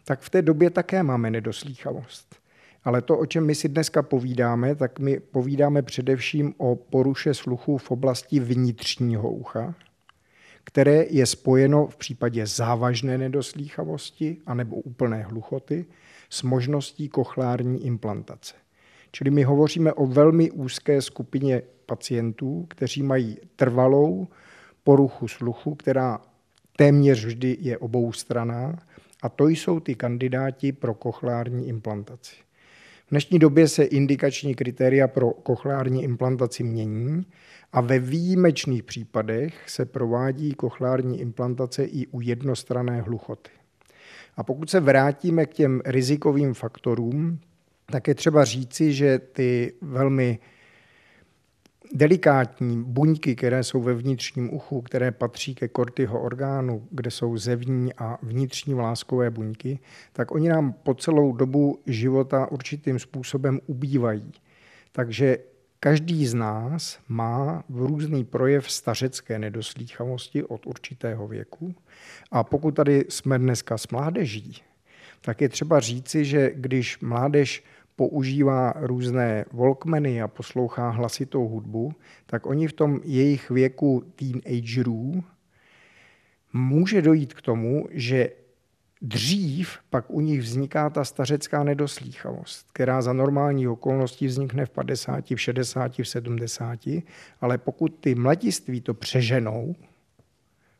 tak 0.03 0.19
v 0.19 0.29
té 0.29 0.41
době 0.41 0.69
také 0.69 1.03
máme 1.03 1.31
nedoslýchavost. 1.31 2.35
Ale 2.83 3.01
to, 3.01 3.17
o 3.17 3.25
čem 3.25 3.45
my 3.45 3.55
si 3.55 3.69
dneska 3.69 4.01
povídáme, 4.01 4.75
tak 4.75 4.99
my 4.99 5.19
povídáme 5.19 5.81
především 5.81 6.53
o 6.57 6.75
poruše 6.75 7.33
sluchu 7.33 7.77
v 7.77 7.91
oblasti 7.91 8.39
vnitřního 8.39 9.31
ucha, 9.31 9.75
které 10.63 11.05
je 11.09 11.25
spojeno 11.25 11.87
v 11.87 11.97
případě 11.97 12.47
závažné 12.47 13.17
nedoslýchavosti 13.17 14.37
anebo 14.45 14.75
úplné 14.75 15.23
hluchoty 15.23 15.85
s 16.29 16.43
možností 16.43 17.09
kochlární 17.09 17.85
implantace. 17.85 18.55
Čili 19.11 19.31
my 19.31 19.43
hovoříme 19.43 19.93
o 19.93 20.05
velmi 20.05 20.51
úzké 20.51 21.01
skupině 21.01 21.61
pacientů, 21.85 22.65
kteří 22.69 23.03
mají 23.03 23.37
trvalou 23.55 24.27
poruchu 24.83 25.27
sluchu, 25.27 25.75
která 25.75 26.21
téměř 26.77 27.25
vždy 27.25 27.57
je 27.59 27.77
oboustraná 27.77 28.75
a 29.21 29.29
to 29.29 29.47
jsou 29.47 29.79
ty 29.79 29.95
kandidáti 29.95 30.71
pro 30.71 30.93
kochlární 30.93 31.67
implantaci. 31.67 32.35
V 33.07 33.09
dnešní 33.09 33.39
době 33.39 33.67
se 33.67 33.83
indikační 33.83 34.55
kritéria 34.55 35.07
pro 35.07 35.31
kochlární 35.31 36.03
implantaci 36.03 36.63
mění 36.63 37.25
a 37.71 37.81
ve 37.81 37.99
výjimečných 37.99 38.83
případech 38.83 39.69
se 39.69 39.85
provádí 39.85 40.53
kochlární 40.53 41.21
implantace 41.21 41.85
i 41.85 42.07
u 42.07 42.21
jednostrané 42.21 43.01
hluchoty. 43.01 43.51
A 44.37 44.43
pokud 44.43 44.69
se 44.69 44.79
vrátíme 44.79 45.45
k 45.45 45.53
těm 45.53 45.81
rizikovým 45.85 46.53
faktorům, 46.53 47.39
tak 47.91 48.07
je 48.07 48.15
třeba 48.15 48.45
říci, 48.45 48.93
že 48.93 49.19
ty 49.19 49.73
velmi 49.81 50.39
delikátní 51.93 52.83
buňky, 52.83 53.35
které 53.35 53.63
jsou 53.63 53.81
ve 53.81 53.93
vnitřním 53.93 54.53
uchu, 54.53 54.81
které 54.81 55.11
patří 55.11 55.55
ke 55.55 55.67
kortyho 55.67 56.21
orgánu, 56.21 56.87
kde 56.91 57.11
jsou 57.11 57.37
zevní 57.37 57.93
a 57.93 58.17
vnitřní 58.21 58.73
vláskové 58.73 59.29
buňky, 59.29 59.79
tak 60.13 60.31
oni 60.31 60.49
nám 60.49 60.73
po 60.73 60.93
celou 60.93 61.33
dobu 61.33 61.79
života 61.85 62.51
určitým 62.51 62.99
způsobem 62.99 63.59
ubývají. 63.65 64.31
Takže 64.91 65.37
každý 65.79 66.27
z 66.27 66.33
nás 66.33 66.99
má 67.07 67.63
v 67.69 67.81
různý 67.81 68.25
projev 68.25 68.71
stařecké 68.71 69.39
nedoslýchavosti 69.39 70.43
od 70.43 70.67
určitého 70.67 71.27
věku. 71.27 71.75
A 72.31 72.43
pokud 72.43 72.71
tady 72.71 73.05
jsme 73.09 73.39
dneska 73.39 73.77
s 73.77 73.87
mládeží, 73.87 74.61
tak 75.21 75.41
je 75.41 75.49
třeba 75.49 75.79
říci, 75.79 76.25
že 76.25 76.51
když 76.55 76.99
mládež 76.99 77.63
používá 77.99 78.73
různé 78.75 79.45
walkmany 79.51 80.21
a 80.21 80.27
poslouchá 80.27 80.89
hlasitou 80.89 81.47
hudbu, 81.47 81.91
tak 82.25 82.45
oni 82.45 82.67
v 82.67 82.73
tom 82.73 82.99
jejich 83.03 83.49
věku 83.49 84.03
teenagerů 84.15 85.23
může 86.53 87.01
dojít 87.01 87.33
k 87.33 87.41
tomu, 87.41 87.87
že 87.91 88.29
dřív 89.01 89.77
pak 89.89 90.09
u 90.09 90.21
nich 90.21 90.39
vzniká 90.39 90.89
ta 90.89 91.03
stařecká 91.03 91.63
nedoslýchavost, 91.63 92.67
která 92.73 93.01
za 93.01 93.13
normální 93.13 93.67
okolností 93.67 94.27
vznikne 94.27 94.65
v 94.65 94.69
50, 94.69 95.31
v 95.31 95.41
60, 95.41 95.99
v 95.99 96.03
70, 96.03 96.79
ale 97.41 97.57
pokud 97.57 97.95
ty 97.99 98.15
mladiství 98.15 98.81
to 98.81 98.93
přeženou 98.93 99.75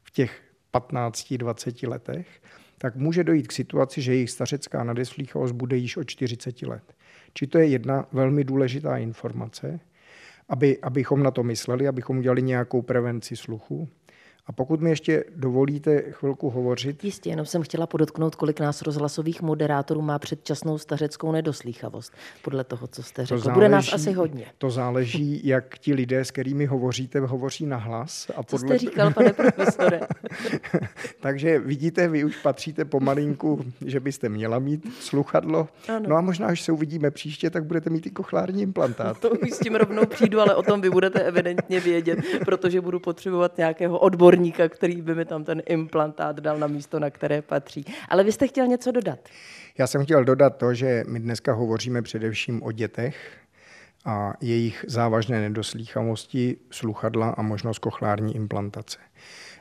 v 0.04 0.12
těch 0.12 0.42
15-20 0.74 1.90
letech, 1.90 2.42
tak 2.78 2.96
může 2.96 3.24
dojít 3.24 3.48
k 3.48 3.52
situaci, 3.52 4.02
že 4.02 4.14
jejich 4.14 4.32
stařecká 4.32 4.84
nedoslýchavost 4.84 5.56
bude 5.56 5.78
již 5.78 5.98
o 5.98 6.04
40 6.04 6.62
let. 6.62 6.96
Či 7.34 7.48
to 7.48 7.58
je 7.58 7.68
jedna 7.68 8.06
velmi 8.12 8.44
důležitá 8.44 8.98
informace, 8.98 9.80
aby, 10.50 10.78
abychom 10.82 11.24
na 11.24 11.32
to 11.32 11.44
mysleli, 11.44 11.88
abychom 11.88 12.18
udělali 12.18 12.42
nějakou 12.42 12.82
prevenci 12.82 13.36
sluchu. 13.36 13.88
A 14.50 14.52
pokud 14.52 14.82
mi 14.82 14.90
ještě 14.90 15.24
dovolíte 15.36 16.02
chvilku 16.12 16.50
hovořit. 16.50 17.04
Jistě, 17.04 17.30
jenom 17.30 17.46
jsem 17.46 17.62
chtěla 17.62 17.88
podotknout, 17.88 18.36
kolik 18.36 18.60
nás 18.60 18.82
rozhlasových 18.82 19.42
moderátorů 19.42 20.02
má 20.02 20.20
předčasnou 20.20 20.78
stařeckou 20.78 21.32
nedoslýchavost, 21.32 22.14
podle 22.42 22.64
toho, 22.64 22.88
co 22.88 23.04
jste 23.04 23.26
řekl. 23.26 23.42
záleží, 23.42 23.54
Bude 23.54 23.70
nás 23.70 23.94
asi 23.94 24.12
hodně. 24.12 24.46
To 24.58 24.70
záleží, 24.70 25.42
jak 25.44 25.78
ti 25.78 25.94
lidé, 25.94 26.26
s 26.26 26.32
kterými 26.32 26.66
hovoříte, 26.66 27.20
hovoří 27.20 27.66
na 27.66 27.78
hlas. 27.78 28.28
A 28.36 28.44
podle... 28.44 28.60
Co 28.60 28.66
jste 28.66 28.78
říkal, 28.78 29.14
pane 29.14 29.34
profesore? 29.34 30.00
Takže 31.20 31.60
vidíte, 31.60 32.08
vy 32.08 32.24
už 32.24 32.38
patříte 32.38 32.86
pomalinku, 32.86 33.66
že 33.86 34.00
byste 34.00 34.30
měla 34.30 34.60
mít 34.60 34.88
sluchadlo. 35.00 35.68
Ano. 35.90 36.10
No 36.10 36.16
a 36.16 36.22
možná, 36.22 36.48
až 36.48 36.62
se 36.62 36.72
uvidíme 36.72 37.12
příště, 37.12 37.50
tak 37.50 37.64
budete 37.66 37.90
mít 37.90 38.06
i 38.08 38.10
kochlární 38.10 38.62
implantát. 38.62 39.20
to 39.20 39.30
už 39.30 39.52
s 39.52 39.60
tím 39.60 39.76
rovnou 39.76 40.06
přijdu, 40.06 40.40
ale 40.40 40.56
o 40.56 40.64
tom 40.64 40.82
vy 40.82 40.90
budete 40.90 41.20
evidentně 41.20 41.80
vědět, 41.80 42.20
protože 42.46 42.82
budu 42.82 43.00
potřebovat 43.00 43.58
nějakého 43.58 44.00
odborníka 44.00 44.39
odborníka, 44.40 44.70
který 44.70 45.02
by 45.02 45.16
mi 45.16 45.26
tam 45.26 45.44
ten 45.44 45.62
implantát 45.66 46.40
dal 46.40 46.58
na 46.58 46.68
místo, 46.68 47.00
na 47.00 47.10
které 47.10 47.42
patří. 47.42 47.86
Ale 48.10 48.24
vy 48.24 48.32
jste 48.32 48.48
chtěl 48.48 48.68
něco 48.68 48.92
dodat? 48.92 49.20
Já 49.78 49.88
jsem 49.88 50.04
chtěl 50.04 50.24
dodat 50.24 50.58
to, 50.58 50.74
že 50.74 51.04
my 51.08 51.20
dneska 51.20 51.54
hovoříme 51.54 52.02
především 52.02 52.64
o 52.64 52.72
dětech 52.72 53.38
a 54.06 54.34
jejich 54.42 54.86
závažné 54.88 55.42
nedoslýchavosti 55.42 56.58
sluchadla 56.72 57.30
a 57.30 57.42
možnost 57.42 57.80
kochlární 57.80 58.36
implantace. 58.36 59.00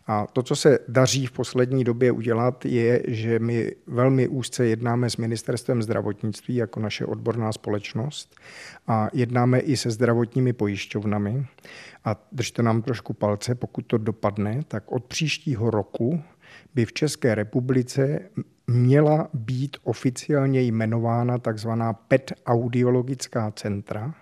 A 0.09 0.27
to, 0.33 0.43
co 0.43 0.57
se 0.57 0.79
daří 0.89 1.27
v 1.27 1.33
poslední 1.33 1.85
době 1.85 2.13
udělat, 2.13 2.65
je, 2.65 3.03
že 3.09 3.39
my 3.39 3.73
velmi 3.87 4.29
úzce 4.29 4.67
jednáme 4.67 5.11
s 5.11 5.17
ministerstvem 5.17 5.83
zdravotnictví 5.83 6.55
jako 6.55 6.81
naše 6.81 7.07
odborná 7.07 7.53
společnost 7.53 8.37
a 8.87 9.09
jednáme 9.13 9.61
i 9.61 9.77
se 9.77 9.91
zdravotními 9.91 10.53
pojišťovnami. 10.53 11.47
A 12.05 12.17
držte 12.33 12.63
nám 12.63 12.83
trošku 12.83 13.13
palce, 13.13 13.55
pokud 13.55 13.83
to 13.87 13.99
dopadne, 13.99 14.61
tak 14.69 14.93
od 14.93 15.05
příštího 15.05 15.71
roku 15.71 16.23
by 16.75 16.85
v 16.85 16.93
České 16.93 17.35
republice 17.35 18.21
měla 18.67 19.29
být 19.35 19.77
oficiálně 19.83 20.63
jmenována 20.63 21.39
takzvaná 21.39 21.93
PET 21.93 22.33
audiologická 22.47 23.51
centra, 23.51 24.15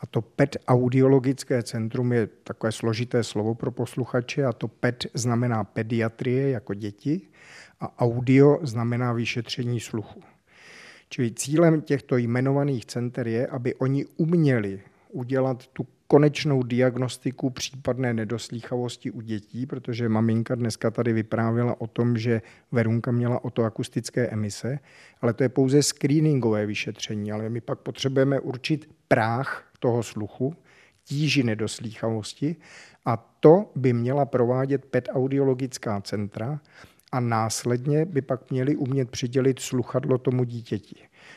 a 0.00 0.06
to 0.06 0.22
PET 0.22 0.56
audiologické 0.68 1.62
centrum 1.62 2.12
je 2.12 2.26
takové 2.26 2.72
složité 2.72 3.24
slovo 3.24 3.54
pro 3.54 3.70
posluchače 3.70 4.44
a 4.44 4.52
to 4.52 4.68
PET 4.68 5.06
znamená 5.14 5.64
pediatrie 5.64 6.50
jako 6.50 6.74
děti 6.74 7.20
a 7.80 7.98
audio 7.98 8.58
znamená 8.62 9.12
vyšetření 9.12 9.80
sluchu. 9.80 10.22
Čili 11.08 11.30
cílem 11.30 11.80
těchto 11.80 12.16
jmenovaných 12.16 12.86
center 12.86 13.28
je, 13.28 13.46
aby 13.46 13.74
oni 13.74 14.06
uměli 14.16 14.80
udělat 15.08 15.66
tu 15.66 15.86
konečnou 16.06 16.62
diagnostiku 16.62 17.50
případné 17.50 18.14
nedoslýchavosti 18.14 19.10
u 19.10 19.20
dětí, 19.20 19.66
protože 19.66 20.08
maminka 20.08 20.54
dneska 20.54 20.90
tady 20.90 21.12
vyprávěla 21.12 21.80
o 21.80 21.86
tom, 21.86 22.18
že 22.18 22.42
Verunka 22.72 23.10
měla 23.10 23.44
otoakustické 23.44 24.26
emise, 24.26 24.78
ale 25.20 25.32
to 25.32 25.42
je 25.42 25.48
pouze 25.48 25.82
screeningové 25.82 26.66
vyšetření, 26.66 27.32
ale 27.32 27.48
my 27.48 27.60
pak 27.60 27.78
potřebujeme 27.78 28.40
určit 28.40 28.90
práh 29.08 29.67
toho 29.78 30.02
sluchu, 30.02 30.54
tíži 31.04 31.42
nedoslýchavosti 31.42 32.56
a 33.04 33.16
to 33.40 33.70
by 33.76 33.92
měla 33.92 34.26
provádět 34.26 34.84
PET 34.84 35.08
audiologická 35.12 36.00
centra 36.00 36.60
a 37.12 37.20
následně 37.20 38.04
by 38.04 38.22
pak 38.22 38.50
měli 38.50 38.76
umět 38.76 39.10
přidělit 39.10 39.58
sluchadlo 39.58 40.18
tomu 40.18 40.44
dítěti. 40.44 40.96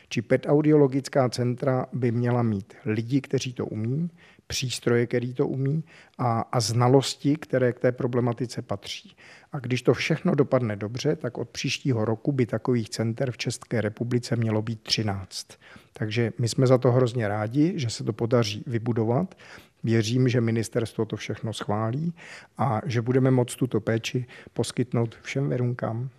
Či 0.10 0.22
PET 0.22 0.46
audiologická 0.50 1.30
centra 1.30 1.86
by 1.94 2.12
měla 2.12 2.44
mít 2.44 2.74
lidi, 2.86 3.22
kteří 3.22 3.54
to 3.54 3.66
umí, 3.66 4.10
přístroje, 4.52 5.08
který 5.08 5.34
to 5.34 5.48
umí 5.48 5.84
a, 6.18 6.40
a 6.42 6.60
znalosti, 6.60 7.36
které 7.36 7.74
k 7.74 7.80
té 7.80 7.92
problematice 7.92 8.62
patří. 8.62 9.16
A 9.52 9.60
když 9.60 9.82
to 9.82 9.94
všechno 9.94 10.36
dopadne 10.36 10.76
dobře, 10.76 11.16
tak 11.16 11.38
od 11.38 11.50
příštího 11.50 12.06
roku 12.06 12.32
by 12.32 12.46
takových 12.46 12.90
center 12.90 13.32
v 13.32 13.38
České 13.38 13.82
republice 13.82 14.36
mělo 14.36 14.62
být 14.62 14.82
13. 14.82 15.48
Takže 15.94 16.34
my 16.40 16.50
jsme 16.50 16.68
za 16.68 16.78
to 16.78 16.92
hrozně 16.92 17.28
rádi, 17.28 17.74
že 17.76 17.90
se 17.90 18.04
to 18.04 18.14
podaří 18.14 18.64
vybudovat. 18.68 19.36
Věřím, 19.84 20.30
že 20.30 20.42
ministerstvo 20.42 21.06
to 21.06 21.16
všechno 21.16 21.54
schválí 21.54 22.14
a 22.58 22.82
že 22.86 23.02
budeme 23.02 23.32
moct 23.32 23.56
tuto 23.56 23.80
péči 23.80 24.26
poskytnout 24.54 25.16
všem 25.22 25.50
verunkám. 25.50 26.10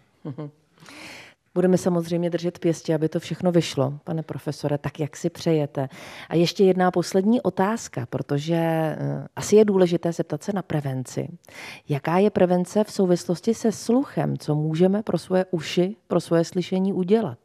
Budeme 1.54 1.78
samozřejmě 1.78 2.30
držet 2.30 2.58
pěstě, 2.58 2.94
aby 2.94 3.08
to 3.08 3.20
všechno 3.20 3.52
vyšlo, 3.52 3.98
pane 4.04 4.22
profesore, 4.22 4.78
tak 4.78 5.00
jak 5.00 5.16
si 5.16 5.30
přejete. 5.30 5.88
A 6.28 6.34
ještě 6.34 6.64
jedna 6.64 6.90
poslední 6.90 7.40
otázka, 7.40 8.06
protože 8.06 8.54
eh, 8.54 8.96
asi 9.36 9.56
je 9.56 9.64
důležité 9.64 10.12
zeptat 10.12 10.42
se 10.42 10.52
na 10.52 10.62
prevenci. 10.62 11.28
Jaká 11.88 12.18
je 12.18 12.30
prevence 12.30 12.84
v 12.84 12.92
souvislosti 12.92 13.54
se 13.54 13.72
sluchem? 13.72 14.38
Co 14.38 14.54
můžeme 14.54 15.02
pro 15.02 15.18
svoje 15.18 15.44
uši, 15.50 15.96
pro 16.08 16.20
svoje 16.20 16.44
slyšení 16.44 16.92
udělat? 16.92 17.38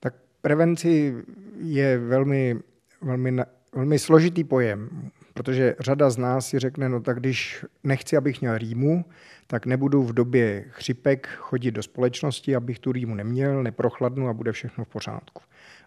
Tak 0.00 0.14
prevenci 0.42 1.14
je 1.60 1.98
velmi, 1.98 2.56
velmi, 3.02 3.36
velmi 3.74 3.98
složitý 3.98 4.44
pojem, 4.44 5.10
protože 5.38 5.74
řada 5.80 6.10
z 6.10 6.18
nás 6.18 6.46
si 6.46 6.58
řekne, 6.58 6.88
no 6.88 7.00
tak 7.00 7.20
když 7.20 7.64
nechci, 7.84 8.16
abych 8.16 8.40
měl 8.40 8.58
rýmu, 8.58 9.04
tak 9.46 9.66
nebudu 9.66 10.02
v 10.02 10.12
době 10.12 10.64
chřipek 10.68 11.28
chodit 11.36 11.70
do 11.70 11.82
společnosti, 11.82 12.56
abych 12.56 12.78
tu 12.78 12.92
rýmu 12.92 13.14
neměl, 13.14 13.62
neprochladnu 13.62 14.28
a 14.28 14.32
bude 14.32 14.52
všechno 14.52 14.84
v 14.84 14.88
pořádku. 14.88 15.42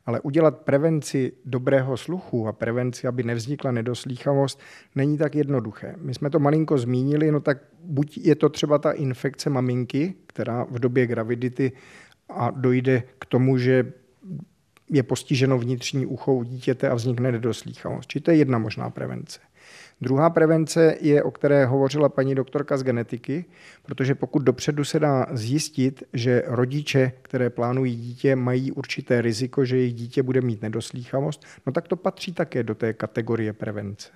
Ale 0.05 0.19
udělat 0.19 0.57
prevenci 0.57 1.33
dobrého 1.45 1.97
sluchu 1.97 2.47
a 2.47 2.53
prevenci, 2.53 3.07
aby 3.07 3.23
nevznikla 3.23 3.71
nedoslýchavost, 3.71 4.59
není 4.95 5.17
tak 5.17 5.35
jednoduché. 5.35 5.95
My 5.97 6.13
jsme 6.13 6.29
to 6.29 6.39
malinko 6.39 6.77
zmínili, 6.77 7.31
no 7.31 7.39
tak 7.39 7.57
buď 7.83 8.17
je 8.17 8.35
to 8.35 8.49
třeba 8.49 8.77
ta 8.77 8.91
infekce 8.91 9.49
maminky, 9.49 10.13
která 10.27 10.63
v 10.63 10.79
době 10.79 11.07
gravidity 11.07 11.71
a 12.29 12.51
dojde 12.51 13.03
k 13.19 13.25
tomu, 13.25 13.57
že 13.57 13.93
je 14.91 15.03
postiženo 15.03 15.57
vnitřní 15.57 16.05
ucho 16.05 16.33
u 16.33 16.43
dítěte 16.43 16.89
a 16.89 16.95
vznikne 16.95 17.31
nedoslýchavost. 17.31 18.09
Či 18.09 18.19
to 18.19 18.31
je 18.31 18.37
jedna 18.37 18.57
možná 18.57 18.89
prevence. 18.89 19.39
Druhá 20.01 20.29
prevence 20.29 20.97
je, 21.01 21.23
o 21.23 21.31
které 21.31 21.65
hovořila 21.65 22.09
paní 22.09 22.35
doktorka 22.35 22.77
z 22.77 22.83
genetiky, 22.83 23.45
protože 23.83 24.15
pokud 24.15 24.39
dopředu 24.39 24.83
se 24.83 24.99
dá 24.99 25.25
zjistit, 25.31 26.03
že 26.13 26.43
rodiče, 26.47 27.11
které 27.21 27.49
plánují 27.49 27.95
dítě, 27.95 28.35
mají 28.35 28.71
určité 28.71 29.21
riziko, 29.21 29.65
že 29.65 29.77
jejich 29.77 29.93
dítě 29.93 30.23
bude 30.23 30.41
mít 30.41 30.61
nedoslýchavost, 30.61 31.45
no 31.65 31.73
tak 31.73 31.87
to 31.87 31.95
patří 31.95 32.33
také 32.33 32.63
do 32.63 32.75
té 32.75 32.93
kategorie 32.93 33.53
prevence. 33.53 34.09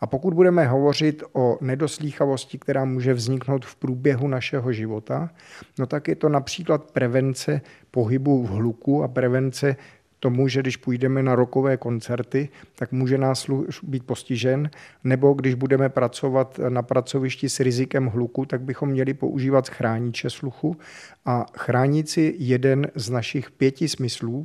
A 0.00 0.06
pokud 0.06 0.34
budeme 0.34 0.66
hovořit 0.66 1.22
o 1.32 1.58
nedoslýchavosti, 1.60 2.58
která 2.58 2.84
může 2.84 3.14
vzniknout 3.14 3.64
v 3.64 3.76
průběhu 3.76 4.28
našeho 4.28 4.72
života, 4.72 5.30
no 5.78 5.86
tak 5.86 6.08
je 6.08 6.14
to 6.14 6.28
například 6.28 6.90
prevence 6.90 7.60
pohybu 7.90 8.42
v 8.42 8.50
hluku 8.50 9.02
a 9.02 9.08
prevence 9.08 9.76
tomu, 10.24 10.48
že 10.48 10.60
když 10.60 10.76
půjdeme 10.76 11.22
na 11.22 11.34
rokové 11.34 11.76
koncerty, 11.76 12.48
tak 12.74 12.92
může 12.92 13.18
nás 13.18 13.46
být 13.82 14.06
postižen, 14.06 14.70
nebo 15.04 15.34
když 15.34 15.54
budeme 15.54 15.88
pracovat 15.88 16.60
na 16.68 16.82
pracovišti 16.82 17.48
s 17.48 17.60
rizikem 17.60 18.06
hluku, 18.06 18.44
tak 18.44 18.60
bychom 18.60 18.88
měli 18.88 19.14
používat 19.14 19.68
chrániče 19.68 20.30
sluchu 20.30 20.76
a 21.24 21.46
chránit 21.58 22.08
si 22.08 22.34
jeden 22.38 22.86
z 22.94 23.10
našich 23.10 23.50
pěti 23.50 23.88
smyslů, 23.88 24.44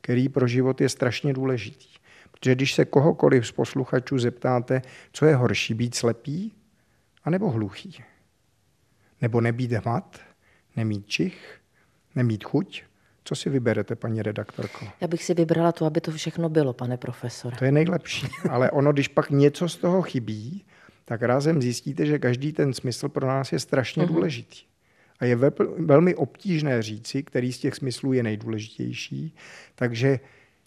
který 0.00 0.28
pro 0.28 0.46
život 0.46 0.80
je 0.80 0.88
strašně 0.88 1.32
důležitý. 1.32 1.88
Protože 2.32 2.54
když 2.54 2.74
se 2.74 2.84
kohokoliv 2.84 3.46
z 3.46 3.52
posluchačů 3.52 4.18
zeptáte, 4.18 4.82
co 5.12 5.26
je 5.26 5.36
horší, 5.36 5.74
být 5.74 5.94
slepý 5.94 6.52
anebo 7.24 7.50
hluchý, 7.50 8.02
nebo 9.22 9.40
nebýt 9.40 9.72
hmat, 9.72 10.18
nemít 10.76 11.06
čich, 11.06 11.60
nemít 12.14 12.44
chuť, 12.44 12.89
co 13.24 13.34
si 13.34 13.50
vyberete, 13.50 13.96
paní 13.96 14.22
redaktorko? 14.22 14.86
Já 15.00 15.08
bych 15.08 15.24
si 15.24 15.34
vybrala 15.34 15.72
to, 15.72 15.86
aby 15.86 16.00
to 16.00 16.10
všechno 16.10 16.48
bylo, 16.48 16.72
pane 16.72 16.96
profesore. 16.96 17.56
To 17.56 17.64
je 17.64 17.72
nejlepší. 17.72 18.26
Ale 18.50 18.70
ono, 18.70 18.92
když 18.92 19.08
pak 19.08 19.30
něco 19.30 19.68
z 19.68 19.76
toho 19.76 20.02
chybí, 20.02 20.64
tak 21.04 21.22
rázem 21.22 21.62
zjistíte, 21.62 22.06
že 22.06 22.18
každý 22.18 22.52
ten 22.52 22.74
smysl 22.74 23.08
pro 23.08 23.26
nás 23.26 23.52
je 23.52 23.58
strašně 23.58 24.02
mm-hmm. 24.02 24.14
důležitý. 24.14 24.58
A 25.20 25.24
je 25.24 25.36
velmi 25.78 26.14
obtížné 26.14 26.82
říci, 26.82 27.22
který 27.22 27.52
z 27.52 27.58
těch 27.58 27.74
smyslů 27.74 28.12
je 28.12 28.22
nejdůležitější. 28.22 29.34
Takže 29.74 30.20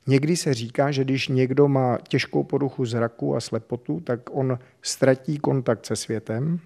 někdy 0.07 0.37
se 0.37 0.53
říká, 0.53 0.91
že 0.91 1.03
když 1.03 1.27
někdo 1.27 1.67
má 1.67 1.97
těžkou 2.07 2.43
poruchu 2.43 2.85
zraku 2.85 3.35
a 3.35 3.39
slepotu, 3.39 3.99
tak 3.99 4.19
on 4.31 4.59
ztratí 4.81 5.37
kontakt 5.37 5.85
se 5.85 5.95
světem. 5.95 6.59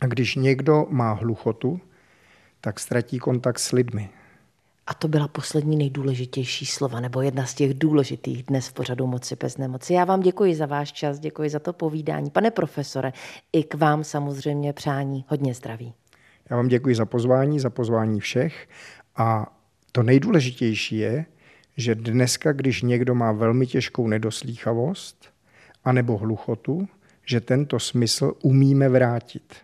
A 0.00 0.06
když 0.06 0.34
někdo 0.34 0.86
má 0.90 1.12
hluchotu, 1.12 1.80
tak 2.60 2.80
ztratí 2.80 3.18
kontakt 3.18 3.58
s 3.58 3.72
lidmi. 3.72 4.10
A 4.86 4.94
to 4.94 5.08
byla 5.08 5.28
poslední 5.28 5.76
nejdůležitější 5.76 6.66
slova, 6.66 7.00
nebo 7.00 7.22
jedna 7.22 7.46
z 7.46 7.54
těch 7.54 7.74
důležitých 7.74 8.42
dnes 8.42 8.68
v 8.68 8.72
pořadu 8.72 9.06
Moci 9.06 9.36
bez 9.36 9.58
nemoci. 9.58 9.92
Já 9.92 10.04
vám 10.04 10.20
děkuji 10.20 10.54
za 10.54 10.66
váš 10.66 10.92
čas, 10.92 11.18
děkuji 11.18 11.50
za 11.50 11.58
to 11.58 11.72
povídání. 11.72 12.30
Pane 12.30 12.50
profesore, 12.50 13.12
i 13.52 13.64
k 13.64 13.74
vám 13.74 14.04
samozřejmě 14.04 14.72
přání 14.72 15.24
hodně 15.28 15.54
zdraví. 15.54 15.94
Já 16.50 16.56
vám 16.56 16.68
děkuji 16.68 16.94
za 16.94 17.06
pozvání, 17.06 17.60
za 17.60 17.70
pozvání 17.70 18.20
všech. 18.20 18.68
A 19.16 19.56
to 19.92 20.02
nejdůležitější 20.02 20.98
je, 20.98 21.24
že 21.76 21.94
dneska, 21.94 22.52
když 22.52 22.82
někdo 22.82 23.14
má 23.14 23.32
velmi 23.32 23.66
těžkou 23.66 24.08
nedoslýchavost 24.08 25.32
anebo 25.84 26.18
hluchotu, 26.18 26.88
že 27.26 27.40
tento 27.40 27.78
smysl 27.78 28.32
umíme 28.42 28.88
vrátit. 28.88 29.54